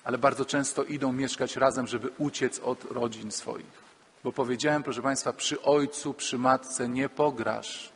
ale 0.03 0.17
bardzo 0.17 0.45
często 0.45 0.83
idą 0.83 1.11
mieszkać 1.11 1.55
razem, 1.55 1.87
żeby 1.87 2.09
uciec 2.17 2.59
od 2.59 2.83
rodzin 2.91 3.31
swoich. 3.31 3.86
Bo 4.23 4.31
powiedziałem, 4.31 4.83
proszę 4.83 5.01
Państwa, 5.01 5.33
przy 5.33 5.61
ojcu, 5.61 6.13
przy 6.13 6.37
matce 6.37 6.89
nie 6.89 7.09
pograsz. 7.09 7.89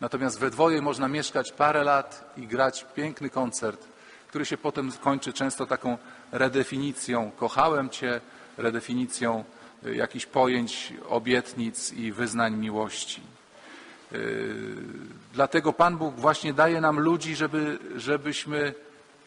Natomiast 0.00 0.38
we 0.38 0.50
dwoje 0.50 0.82
można 0.82 1.08
mieszkać 1.08 1.52
parę 1.52 1.84
lat 1.84 2.34
i 2.36 2.46
grać 2.46 2.86
piękny 2.94 3.30
koncert, 3.30 3.88
który 4.28 4.46
się 4.46 4.58
potem 4.58 4.92
kończy 4.92 5.32
często 5.32 5.66
taką 5.66 5.98
redefinicją 6.32 7.30
kochałem 7.36 7.90
Cię, 7.90 8.20
redefinicją 8.56 9.44
y, 9.86 9.94
jakichś 9.94 10.26
pojęć, 10.26 10.92
obietnic 11.08 11.92
i 11.92 12.12
wyznań 12.12 12.56
miłości. 12.56 13.22
Yy, 14.12 14.18
Dlatego 15.32 15.72
Pan 15.72 15.96
Bóg 15.96 16.14
właśnie 16.14 16.52
daje 16.52 16.80
nam 16.80 17.00
ludzi, 17.00 17.36
żeby, 17.36 17.78
żebyśmy 17.96 18.74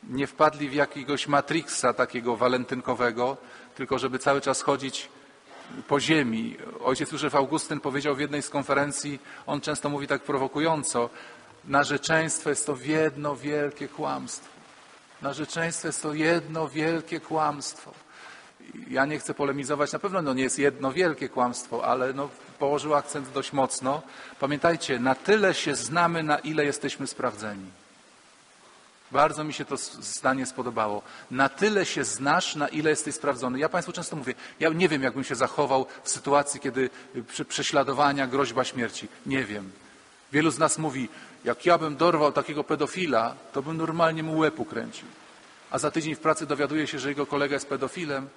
nie 0.10 0.28
wpadli 0.28 0.70
w 0.70 0.74
jakiegoś 0.74 1.28
matrixa 1.28 1.94
takiego 1.94 2.36
walentynkowego, 2.36 3.38
tylko 3.76 4.00
żeby 4.00 4.20
cały 4.20 4.42
czas 4.42 4.62
chodzić 4.62 5.10
po 5.88 6.00
ziemi. 6.00 6.58
Ojciec 6.84 7.12
Józef 7.12 7.36
Augustyn 7.36 7.80
powiedział 7.80 8.16
w 8.16 8.20
jednej 8.20 8.42
z 8.42 8.50
konferencji, 8.50 9.20
on 9.48 9.62
często 9.62 9.90
mówi 9.90 10.08
tak 10.08 10.22
prowokująco, 10.22 11.10
narzeczeństwo 11.66 12.50
jest 12.50 12.66
to 12.66 12.78
jedno 12.84 13.36
wielkie 13.36 13.88
kłamstwo. 13.88 14.48
Narzeczeństwo 15.22 15.88
jest 15.88 16.02
to 16.02 16.14
jedno 16.14 16.68
wielkie 16.68 17.20
kłamstwo. 17.20 17.92
Ja 18.90 19.06
nie 19.06 19.20
chcę 19.20 19.34
polemizować, 19.34 19.92
na 19.92 20.00
pewno 20.00 20.22
no 20.22 20.34
nie 20.34 20.44
jest 20.44 20.60
jedno 20.60 20.92
wielkie 20.92 21.30
kłamstwo, 21.30 21.86
ale 21.86 22.14
no, 22.14 22.30
położył 22.60 22.96
akcent 22.96 23.32
dość 23.32 23.54
mocno. 23.54 24.02
Pamiętajcie, 24.40 25.00
na 25.00 25.16
tyle 25.16 25.54
się 25.54 25.76
znamy, 25.76 26.24
na 26.24 26.40
ile 26.40 26.66
jesteśmy 26.66 27.08
sprawdzeni. 27.08 27.83
Bardzo 29.14 29.44
mi 29.44 29.54
się 29.54 29.66
to 29.66 29.78
zdanie 29.78 30.46
spodobało. 30.46 31.02
Na 31.32 31.50
tyle 31.50 31.86
się 31.86 32.04
znasz, 32.04 32.56
na 32.56 32.68
ile 32.68 32.90
jesteś 32.90 33.16
sprawdzony. 33.16 33.60
Ja 33.60 33.70
Państwu 33.70 33.92
często 33.94 34.16
mówię, 34.16 34.34
ja 34.60 34.70
nie 34.70 34.90
wiem, 34.90 35.04
jakbym 35.04 35.24
się 35.24 35.36
zachował 35.36 35.86
w 36.04 36.10
sytuacji, 36.10 36.60
kiedy 36.60 36.90
y, 37.40 37.46
prześladowania, 37.46 38.28
groźba 38.28 38.64
śmierci. 38.64 39.08
Nie 39.26 39.44
wiem. 39.46 39.72
Wielu 40.32 40.52
z 40.52 40.60
nas 40.60 40.78
mówi, 40.78 41.10
jak 41.44 41.66
ja 41.66 41.78
bym 41.78 41.96
dorwał 41.96 42.32
takiego 42.32 42.64
pedofila, 42.64 43.36
to 43.54 43.62
bym 43.62 43.78
normalnie 43.78 44.24
mu 44.24 44.38
łeb 44.38 44.60
ukręcił. 44.60 45.08
A 45.72 45.78
za 45.80 45.92
tydzień 45.92 46.16
w 46.16 46.20
pracy 46.20 46.46
dowiaduje 46.46 46.88
się, 46.88 47.00
że 47.00 47.10
jego 47.10 47.26
kolega 47.26 47.54
jest 47.54 47.68
pedofilem. 47.70 48.30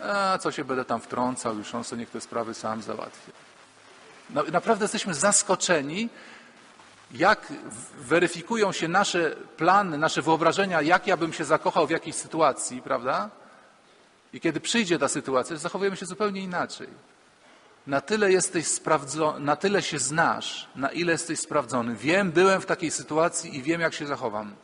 A 0.00 0.38
co 0.38 0.52
się 0.52 0.64
będę 0.64 0.84
tam 0.84 1.00
wtrącał, 1.00 1.58
już 1.58 1.74
on 1.74 1.84
sobie 1.84 2.00
niech 2.00 2.10
te 2.10 2.20
sprawy 2.20 2.54
sam 2.54 2.82
załatwi. 2.82 3.32
Na- 4.30 4.42
Naprawdę 4.42 4.84
jesteśmy 4.84 5.14
zaskoczeni, 5.14 6.08
jak 7.12 7.52
weryfikują 8.00 8.72
się 8.72 8.88
nasze 8.88 9.36
plany, 9.56 9.98
nasze 9.98 10.22
wyobrażenia, 10.22 10.82
jak 10.82 11.06
ja 11.06 11.16
bym 11.16 11.32
się 11.32 11.44
zakochał 11.44 11.86
w 11.86 11.90
jakiejś 11.90 12.16
sytuacji, 12.16 12.82
prawda? 12.82 13.30
I 14.32 14.40
kiedy 14.40 14.60
przyjdzie 14.60 14.98
ta 14.98 15.08
sytuacja, 15.08 15.56
zachowujemy 15.56 15.96
się 15.96 16.06
zupełnie 16.06 16.40
inaczej. 16.40 16.88
Na 17.86 18.00
tyle 18.00 18.32
jesteś 18.32 18.66
sprawdzony, 18.66 19.40
na 19.40 19.56
tyle 19.56 19.82
się 19.82 19.98
znasz, 19.98 20.68
na 20.76 20.88
ile 20.88 21.12
jesteś 21.12 21.40
sprawdzony. 21.40 21.94
Wiem, 21.94 22.32
byłem 22.32 22.60
w 22.60 22.66
takiej 22.66 22.90
sytuacji 22.90 23.56
i 23.56 23.62
wiem, 23.62 23.80
jak 23.80 23.94
się 23.94 24.06
zachowam. 24.06 24.54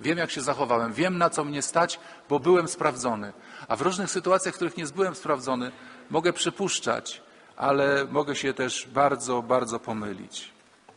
Wiem, 0.00 0.18
jak 0.18 0.30
się 0.30 0.40
zachowałem, 0.40 0.92
wiem, 0.92 1.18
na 1.18 1.30
co 1.30 1.44
mnie 1.44 1.62
stać, 1.62 2.00
bo 2.28 2.40
byłem 2.40 2.68
sprawdzony. 2.68 3.32
A 3.68 3.76
w 3.76 3.82
różnych 3.82 4.10
sytuacjach, 4.10 4.54
w 4.54 4.56
których 4.56 4.76
nie 4.76 4.84
byłem 4.86 5.14
sprawdzony, 5.14 5.72
mogę 6.10 6.32
przypuszczać, 6.32 7.22
ale 7.56 8.04
mogę 8.10 8.36
się 8.36 8.54
też 8.54 8.88
bardzo, 8.92 9.42
bardzo 9.42 9.80
pomylić. 9.80 10.55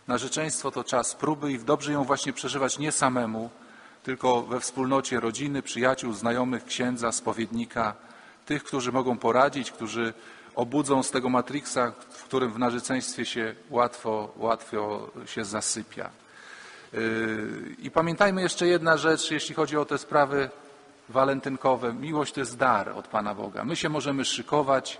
Narzeczeństwo 0.09 0.71
to 0.71 0.83
czas 0.83 1.15
próby 1.15 1.51
i 1.51 1.59
dobrze 1.59 1.91
ją 1.91 2.03
właśnie 2.03 2.33
przeżywać 2.33 2.79
nie 2.79 2.91
samemu, 2.91 3.49
tylko 4.03 4.41
we 4.41 4.59
wspólnocie 4.59 5.19
rodziny, 5.19 5.61
przyjaciół, 5.61 6.13
znajomych, 6.13 6.65
księdza, 6.65 7.11
spowiednika, 7.11 7.93
tych, 8.45 8.63
którzy 8.63 8.91
mogą 8.91 9.17
poradzić, 9.17 9.71
którzy 9.71 10.13
obudzą 10.55 11.03
z 11.03 11.11
tego 11.11 11.29
matriksa, 11.29 11.91
w 12.09 12.23
którym 12.23 12.53
w 12.53 12.59
narzeczeństwie 12.59 13.25
się 13.25 13.55
łatwo, 13.69 14.33
łatwo 14.37 15.09
się 15.25 15.45
zasypia. 15.45 16.09
Yy, 16.93 17.75
I 17.79 17.91
pamiętajmy 17.91 18.41
jeszcze 18.41 18.67
jedna 18.67 18.97
rzecz, 18.97 19.31
jeśli 19.31 19.55
chodzi 19.55 19.77
o 19.77 19.85
te 19.85 19.97
sprawy 19.97 20.49
walentynkowe. 21.09 21.93
Miłość 21.93 22.33
to 22.33 22.39
jest 22.39 22.57
dar 22.57 22.89
od 22.89 23.07
Pana 23.07 23.35
Boga. 23.35 23.63
My 23.63 23.75
się 23.75 23.89
możemy 23.89 24.25
szykować, 24.25 24.99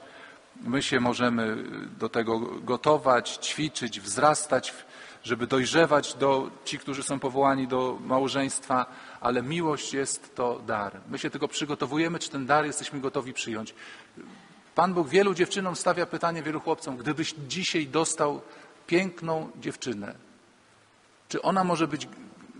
my 0.61 0.81
się 0.81 0.99
możemy 0.99 1.57
do 1.99 2.09
tego 2.09 2.39
gotować, 2.39 3.39
ćwiczyć, 3.41 4.01
wzrastać, 4.01 4.73
żeby 5.23 5.47
dojrzewać 5.47 6.13
do 6.13 6.51
ci, 6.65 6.79
którzy 6.79 7.03
są 7.03 7.19
powołani 7.19 7.67
do 7.67 7.97
małżeństwa, 8.05 8.85
ale 9.21 9.41
miłość 9.41 9.93
jest 9.93 10.35
to 10.35 10.61
dar. 10.67 11.01
My 11.09 11.19
się 11.19 11.29
tylko 11.29 11.47
przygotowujemy, 11.47 12.19
czy 12.19 12.29
ten 12.29 12.45
dar 12.45 12.65
jesteśmy 12.65 12.99
gotowi 12.99 13.33
przyjąć. 13.33 13.75
Pan 14.75 14.93
Bóg 14.93 15.07
wielu 15.07 15.33
dziewczynom 15.33 15.75
stawia 15.75 16.05
pytanie, 16.05 16.43
wielu 16.43 16.59
chłopcom, 16.59 16.97
gdybyś 16.97 17.35
dzisiaj 17.47 17.87
dostał 17.87 18.41
piękną 18.87 19.49
dziewczynę, 19.59 20.15
czy 21.29 21.41
ona 21.41 21.63
może 21.63 21.87
być, 21.87 22.07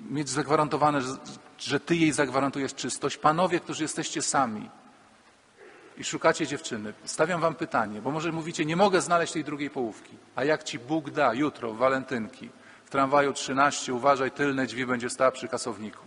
mieć 0.10 0.30
zagwarantowane, 0.30 1.02
że, 1.02 1.17
że 1.58 1.80
ty 1.80 1.95
jej 1.95 2.12
zagwarantujesz 2.12 2.76
czystość? 2.76 3.17
Panowie, 3.17 3.60
którzy 3.60 3.84
jesteście 3.84 4.22
sami 4.22 4.69
i 6.00 6.04
szukacie 6.04 6.48
dziewczyny, 6.48 6.94
stawiam 7.06 7.42
wam 7.42 7.56
pytanie, 7.56 8.02
bo 8.02 8.12
może 8.12 8.32
mówicie, 8.32 8.66
nie 8.66 8.76
mogę 8.76 9.02
znaleźć 9.02 9.34
tej 9.34 9.44
drugiej 9.44 9.70
połówki. 9.70 10.18
A 10.36 10.44
jak 10.44 10.64
ci 10.64 10.80
Bóg 10.80 11.10
da 11.10 11.34
jutro, 11.34 11.74
w 11.74 11.78
walentynki, 11.78 12.50
w 12.86 12.90
tramwaju 12.90 13.34
13, 13.34 13.94
uważaj, 13.94 14.32
tylne 14.32 14.66
drzwi 14.66 14.86
będzie 14.86 15.10
stała 15.10 15.32
przy 15.32 15.48
kasowniku. 15.48 16.06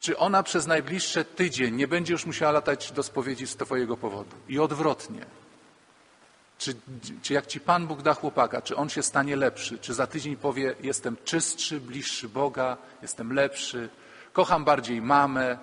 Czy 0.00 0.18
ona 0.18 0.42
przez 0.42 0.66
najbliższy 0.66 1.24
tydzień 1.24 1.74
nie 1.74 1.88
będzie 1.88 2.12
już 2.12 2.26
musiała 2.26 2.52
latać 2.52 2.92
do 2.92 3.02
spowiedzi 3.02 3.46
z 3.46 3.56
twojego 3.56 3.96
powodu? 3.96 4.36
I 4.48 4.58
odwrotnie. 4.58 5.26
Czy, 6.58 6.74
czy 7.22 7.34
jak 7.34 7.46
ci 7.46 7.60
Pan 7.60 7.86
Bóg 7.86 8.02
da 8.02 8.14
chłopaka, 8.14 8.62
czy 8.62 8.76
on 8.76 8.88
się 8.88 9.02
stanie 9.02 9.36
lepszy? 9.36 9.78
Czy 9.78 9.94
za 9.94 10.06
tydzień 10.06 10.36
powie, 10.36 10.74
jestem 10.80 11.16
czystszy, 11.24 11.80
bliższy 11.80 12.28
Boga, 12.28 12.76
jestem 13.02 13.32
lepszy, 13.32 13.88
kocham 14.32 14.64
bardziej 14.64 15.02
mamę? 15.02 15.58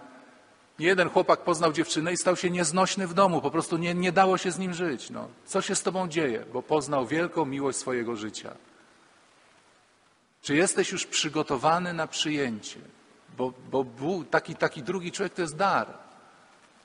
Nie 0.80 0.88
jeden 0.88 1.10
chłopak 1.10 1.44
poznał 1.44 1.74
dziewczynę 1.74 2.14
i 2.14 2.18
stał 2.18 2.36
się 2.36 2.50
nieznośny 2.50 3.08
w 3.08 3.14
domu, 3.14 3.42
po 3.42 3.52
prostu 3.52 3.78
nie, 3.78 3.94
nie 3.94 4.12
dało 4.12 4.38
się 4.38 4.52
z 4.52 4.60
nim 4.60 4.74
żyć. 4.74 5.10
No. 5.10 5.28
Co 5.46 5.62
się 5.62 5.76
z 5.76 5.84
tobą 5.84 6.08
dzieje? 6.08 6.46
Bo 6.54 6.62
poznał 6.62 7.08
wielką 7.08 7.46
miłość 7.46 7.78
swojego 7.78 8.16
życia. 8.16 8.56
Czy 10.42 10.56
jesteś 10.56 10.92
już 10.92 11.06
przygotowany 11.06 11.94
na 11.94 12.08
przyjęcie? 12.08 12.80
Bo, 13.38 13.54
bo 13.72 13.84
Bóg, 13.84 14.30
taki, 14.30 14.56
taki 14.56 14.84
drugi 14.84 15.12
człowiek 15.12 15.34
to 15.34 15.42
jest 15.42 15.56
dar. 15.56 15.88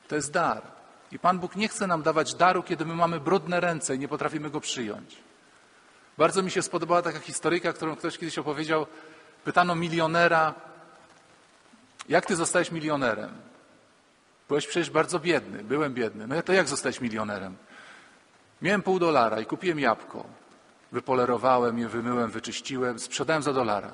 To 0.09 0.17
jest 0.17 0.33
dar. 0.33 0.63
I 1.13 1.19
Pan 1.19 1.39
Bóg 1.39 1.57
nie 1.57 1.69
chce 1.69 1.87
nam 1.87 2.03
dawać 2.03 2.35
daru, 2.35 2.63
kiedy 2.63 2.85
my 2.85 2.95
mamy 2.95 3.21
brudne 3.21 3.61
ręce 3.61 3.95
i 3.95 3.99
nie 3.99 4.09
potrafimy 4.09 4.51
go 4.51 4.61
przyjąć. 4.61 5.17
Bardzo 6.19 6.43
mi 6.43 6.51
się 6.51 6.63
spodobała 6.63 7.03
taka 7.03 7.19
historyjka, 7.19 7.73
którą 7.73 7.97
ktoś 7.97 8.19
kiedyś 8.19 8.39
opowiedział. 8.39 8.87
Pytano 9.45 9.75
milionera, 9.75 10.55
jak 12.09 12.27
ty 12.27 12.37
zostałeś 12.37 12.71
milionerem? 12.71 13.50
Byłeś 14.51 14.67
przecież 14.67 14.91
bardzo 14.91 15.19
biedny. 15.19 15.65
Byłem 15.65 15.95
biedny. 15.95 16.27
No 16.27 16.43
to 16.43 16.53
jak 16.53 16.69
zostałeś 16.69 17.01
milionerem? 17.01 17.57
Miałem 18.63 18.83
pół 18.83 18.99
dolara 18.99 19.41
i 19.41 19.47
kupiłem 19.47 19.81
jabłko. 19.81 20.25
Wypolerowałem 20.93 21.79
je, 21.79 21.89
wymyłem, 21.89 22.31
wyczyściłem, 22.31 22.99
sprzedałem 22.99 23.43
za 23.43 23.53
dolara. 23.53 23.91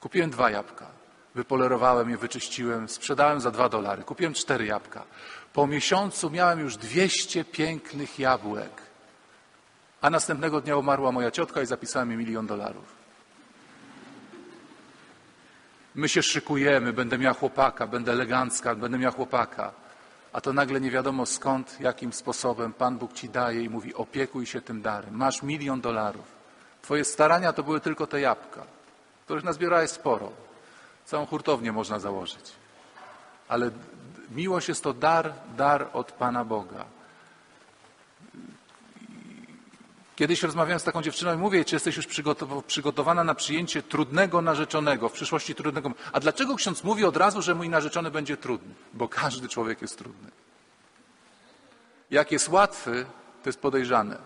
Kupiłem 0.00 0.30
dwa 0.30 0.50
jabłka. 0.50 0.86
Wypolerowałem 1.34 2.10
je, 2.10 2.16
wyczyściłem, 2.16 2.88
sprzedałem 2.88 3.40
za 3.40 3.50
dwa 3.50 3.68
dolary. 3.68 4.02
Kupiłem 4.02 4.34
cztery 4.34 4.66
jabłka. 4.66 5.04
Po 5.52 5.66
miesiącu 5.66 6.30
miałem 6.30 6.60
już 6.60 6.76
dwieście 6.76 7.44
pięknych 7.44 8.18
jabłek. 8.18 8.82
A 10.00 10.10
następnego 10.10 10.60
dnia 10.60 10.76
umarła 10.76 11.12
moja 11.12 11.30
ciotka 11.30 11.62
i 11.62 11.66
zapisałem 11.66 12.08
mi 12.08 12.16
milion 12.16 12.46
dolarów. 12.46 12.99
My 15.94 16.08
się 16.08 16.22
szykujemy, 16.22 16.92
będę 16.92 17.18
miała 17.18 17.34
chłopaka, 17.34 17.86
będę 17.86 18.12
elegancka, 18.12 18.74
będę 18.74 18.98
miała 18.98 19.14
chłopaka. 19.14 19.72
A 20.32 20.40
to 20.40 20.52
nagle 20.52 20.80
nie 20.80 20.90
wiadomo 20.90 21.26
skąd, 21.26 21.80
jakim 21.80 22.12
sposobem 22.12 22.72
Pan 22.72 22.98
Bóg 22.98 23.12
ci 23.12 23.28
daje 23.28 23.62
i 23.62 23.68
mówi: 23.68 23.94
opiekuj 23.94 24.46
się 24.46 24.60
tym 24.60 24.82
darem. 24.82 25.14
Masz 25.14 25.42
milion 25.42 25.80
dolarów. 25.80 26.24
Twoje 26.82 27.04
starania 27.04 27.52
to 27.52 27.62
były 27.62 27.80
tylko 27.80 28.06
te 28.06 28.20
jabłka, 28.20 28.62
których 29.24 29.44
nazbierałeś 29.44 29.90
sporo. 29.90 30.32
Całą 31.04 31.26
hurtownię 31.26 31.72
można 31.72 31.98
założyć. 31.98 32.52
Ale 33.48 33.70
miłość 34.30 34.68
jest 34.68 34.82
to 34.82 34.92
dar, 34.92 35.32
dar 35.56 35.88
od 35.92 36.12
Pana 36.12 36.44
Boga. 36.44 36.84
Kiedyś 40.20 40.42
rozmawiałem 40.42 40.80
z 40.80 40.84
taką 40.84 41.02
dziewczyną 41.02 41.34
i 41.34 41.36
mówię, 41.36 41.64
czy 41.64 41.76
jesteś 41.76 41.96
już 41.96 42.06
przygotowana 42.66 43.24
na 43.24 43.34
przyjęcie 43.34 43.82
trudnego 43.82 44.42
narzeczonego, 44.42 45.08
w 45.08 45.12
przyszłości 45.12 45.54
trudnego. 45.54 45.90
A 46.12 46.20
dlaczego 46.20 46.56
ksiądz 46.56 46.84
mówi 46.84 47.04
od 47.04 47.16
razu, 47.16 47.42
że 47.42 47.54
mój 47.54 47.68
narzeczony 47.68 48.10
będzie 48.10 48.36
trudny? 48.36 48.74
Bo 48.94 49.08
każdy 49.08 49.48
człowiek 49.48 49.82
jest 49.82 49.98
trudny. 49.98 50.30
Jak 52.10 52.32
jest 52.32 52.48
łatwy, 52.48 53.06
to 53.42 53.48
jest 53.48 53.60
podejrzane. 53.60 54.16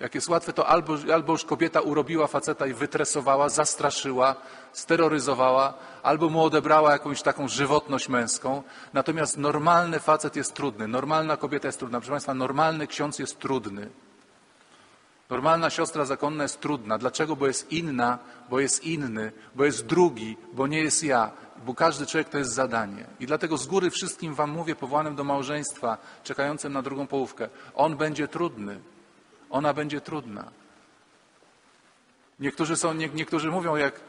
Jak 0.00 0.14
jest 0.14 0.28
łatwe, 0.28 0.52
to 0.52 0.66
albo, 0.66 0.96
albo 1.14 1.32
już 1.32 1.44
kobieta 1.44 1.80
urobiła 1.80 2.26
faceta 2.26 2.66
i 2.66 2.74
wytresowała, 2.74 3.48
zastraszyła, 3.48 4.36
steroryzowała, 4.72 5.74
albo 6.02 6.28
mu 6.28 6.42
odebrała 6.42 6.92
jakąś 6.92 7.22
taką 7.22 7.48
żywotność 7.48 8.08
męską. 8.08 8.62
Natomiast 8.92 9.38
normalny 9.38 10.00
facet 10.00 10.36
jest 10.36 10.54
trudny, 10.54 10.88
normalna 10.88 11.36
kobieta 11.36 11.68
jest 11.68 11.78
trudna. 11.78 11.98
Proszę 11.98 12.10
Państwa, 12.10 12.34
normalny 12.34 12.86
ksiądz 12.86 13.18
jest 13.18 13.38
trudny. 13.38 13.90
Normalna 15.34 15.70
siostra 15.70 16.04
zakonna 16.04 16.42
jest 16.42 16.60
trudna. 16.60 16.98
Dlaczego? 16.98 17.36
Bo 17.36 17.46
jest 17.46 17.72
inna, 17.72 18.18
bo 18.50 18.60
jest 18.60 18.84
inny, 18.84 19.32
bo 19.54 19.64
jest 19.64 19.86
drugi, 19.86 20.36
bo 20.52 20.66
nie 20.66 20.80
jest 20.80 21.04
ja, 21.04 21.30
bo 21.66 21.74
każdy 21.74 22.06
człowiek 22.06 22.28
to 22.28 22.38
jest 22.38 22.52
zadanie. 22.52 23.06
I 23.20 23.26
dlatego 23.26 23.56
z 23.56 23.66
góry 23.66 23.90
wszystkim 23.90 24.34
Wam 24.34 24.50
mówię, 24.50 24.76
powołanym 24.76 25.14
do 25.14 25.24
małżeństwa, 25.24 25.98
czekającym 26.24 26.72
na 26.72 26.82
drugą 26.82 27.06
połówkę, 27.06 27.48
on 27.74 27.96
będzie 27.96 28.28
trudny, 28.28 28.80
ona 29.50 29.74
będzie 29.74 30.00
trudna. 30.00 30.50
Niektórzy, 32.40 32.76
są, 32.76 32.94
nie, 32.94 33.08
niektórzy 33.08 33.50
mówią, 33.50 33.76
jak, 33.76 34.00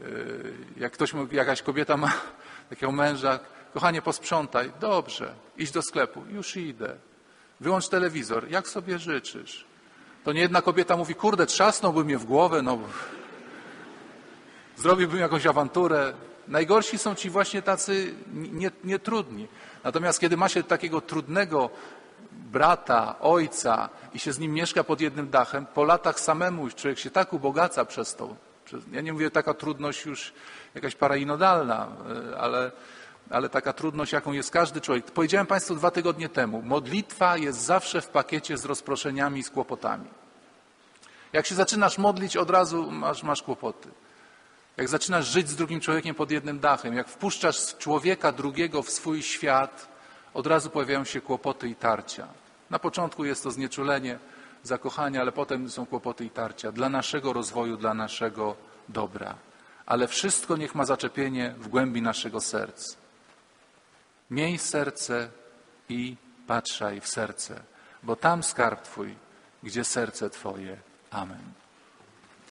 yy, 0.00 0.54
jak 0.76 0.92
ktoś, 0.92 1.14
jakaś 1.32 1.62
kobieta 1.62 1.96
ma 1.96 2.12
takiego 2.70 2.92
męża, 2.92 3.38
kochanie, 3.74 4.02
posprzątaj, 4.02 4.72
dobrze, 4.80 5.34
idź 5.56 5.70
do 5.70 5.82
sklepu, 5.82 6.22
już 6.30 6.56
idę. 6.56 6.96
Wyłącz 7.60 7.88
telewizor, 7.88 8.48
jak 8.50 8.68
sobie 8.68 8.98
życzysz 8.98 9.67
to 10.28 10.32
nie 10.32 10.40
jedna 10.40 10.62
kobieta 10.62 10.96
mówi, 10.96 11.14
kurde, 11.14 11.46
trzasnąłby 11.46 12.04
mnie 12.04 12.18
w 12.18 12.24
głowę, 12.24 12.62
no, 12.62 12.78
zrobiłbym 14.76 15.20
jakąś 15.20 15.46
awanturę. 15.46 16.12
Najgorsi 16.48 16.98
są 16.98 17.14
ci 17.14 17.30
właśnie 17.30 17.62
tacy 17.62 18.14
nietrudni. 18.84 19.42
Nie 19.42 19.48
Natomiast 19.84 20.20
kiedy 20.20 20.36
ma 20.36 20.48
się 20.48 20.62
takiego 20.62 21.00
trudnego 21.00 21.70
brata, 22.32 23.18
ojca 23.20 23.88
i 24.14 24.18
się 24.18 24.32
z 24.32 24.38
nim 24.38 24.52
mieszka 24.52 24.84
pod 24.84 25.00
jednym 25.00 25.30
dachem, 25.30 25.66
po 25.66 25.84
latach 25.84 26.20
samemu 26.20 26.70
człowiek 26.70 26.98
się 26.98 27.10
tak 27.10 27.32
ubogaca 27.32 27.84
przez 27.84 28.14
to. 28.14 28.36
Ja 28.92 29.00
nie 29.00 29.12
mówię 29.12 29.30
taka 29.30 29.54
trudność 29.54 30.06
już 30.06 30.32
jakaś 30.74 30.94
parainodalna, 30.94 31.88
e, 32.32 32.38
ale, 32.38 32.70
ale 33.30 33.48
taka 33.48 33.72
trudność, 33.72 34.12
jaką 34.12 34.32
jest 34.32 34.50
każdy 34.50 34.80
człowiek. 34.80 35.04
Powiedziałem 35.04 35.46
Państwu 35.46 35.74
dwa 35.74 35.90
tygodnie 35.90 36.28
temu, 36.28 36.62
modlitwa 36.62 37.36
jest 37.36 37.60
zawsze 37.60 38.00
w 38.00 38.08
pakiecie 38.08 38.58
z 38.58 38.64
rozproszeniami 38.64 39.40
i 39.40 39.44
z 39.44 39.50
kłopotami. 39.50 40.08
Jak 41.32 41.46
się 41.46 41.54
zaczynasz 41.54 41.98
modlić, 41.98 42.36
od 42.36 42.50
razu 42.50 42.90
masz, 42.90 43.22
masz 43.22 43.42
kłopoty. 43.42 43.88
Jak 44.76 44.88
zaczynasz 44.88 45.26
żyć 45.26 45.48
z 45.48 45.56
drugim 45.56 45.80
człowiekiem 45.80 46.14
pod 46.14 46.30
jednym 46.30 46.60
dachem, 46.60 46.94
jak 46.94 47.08
wpuszczasz 47.08 47.76
człowieka 47.76 48.32
drugiego 48.32 48.82
w 48.82 48.90
swój 48.90 49.22
świat, 49.22 49.88
od 50.34 50.46
razu 50.46 50.70
pojawiają 50.70 51.04
się 51.04 51.20
kłopoty 51.20 51.68
i 51.68 51.74
tarcia. 51.74 52.26
Na 52.70 52.78
początku 52.78 53.24
jest 53.24 53.42
to 53.42 53.50
znieczulenie, 53.50 54.18
zakochanie, 54.62 55.20
ale 55.20 55.32
potem 55.32 55.70
są 55.70 55.86
kłopoty 55.86 56.24
i 56.24 56.30
tarcia 56.30 56.72
dla 56.72 56.88
naszego 56.88 57.32
rozwoju, 57.32 57.76
dla 57.76 57.94
naszego 57.94 58.56
dobra. 58.88 59.34
Ale 59.86 60.08
wszystko 60.08 60.56
niech 60.56 60.74
ma 60.74 60.84
zaczepienie 60.84 61.54
w 61.58 61.68
głębi 61.68 62.02
naszego 62.02 62.40
serca. 62.40 63.07
Miej 64.30 64.58
serce 64.58 65.30
i 65.88 66.16
patrzaj 66.46 67.00
w 67.00 67.08
serce, 67.08 67.60
bo 68.02 68.16
tam 68.16 68.42
skarb 68.42 68.82
Twój, 68.82 69.16
gdzie 69.62 69.84
serce 69.84 70.30
Twoje. 70.30 70.76
Amen. 71.10 71.52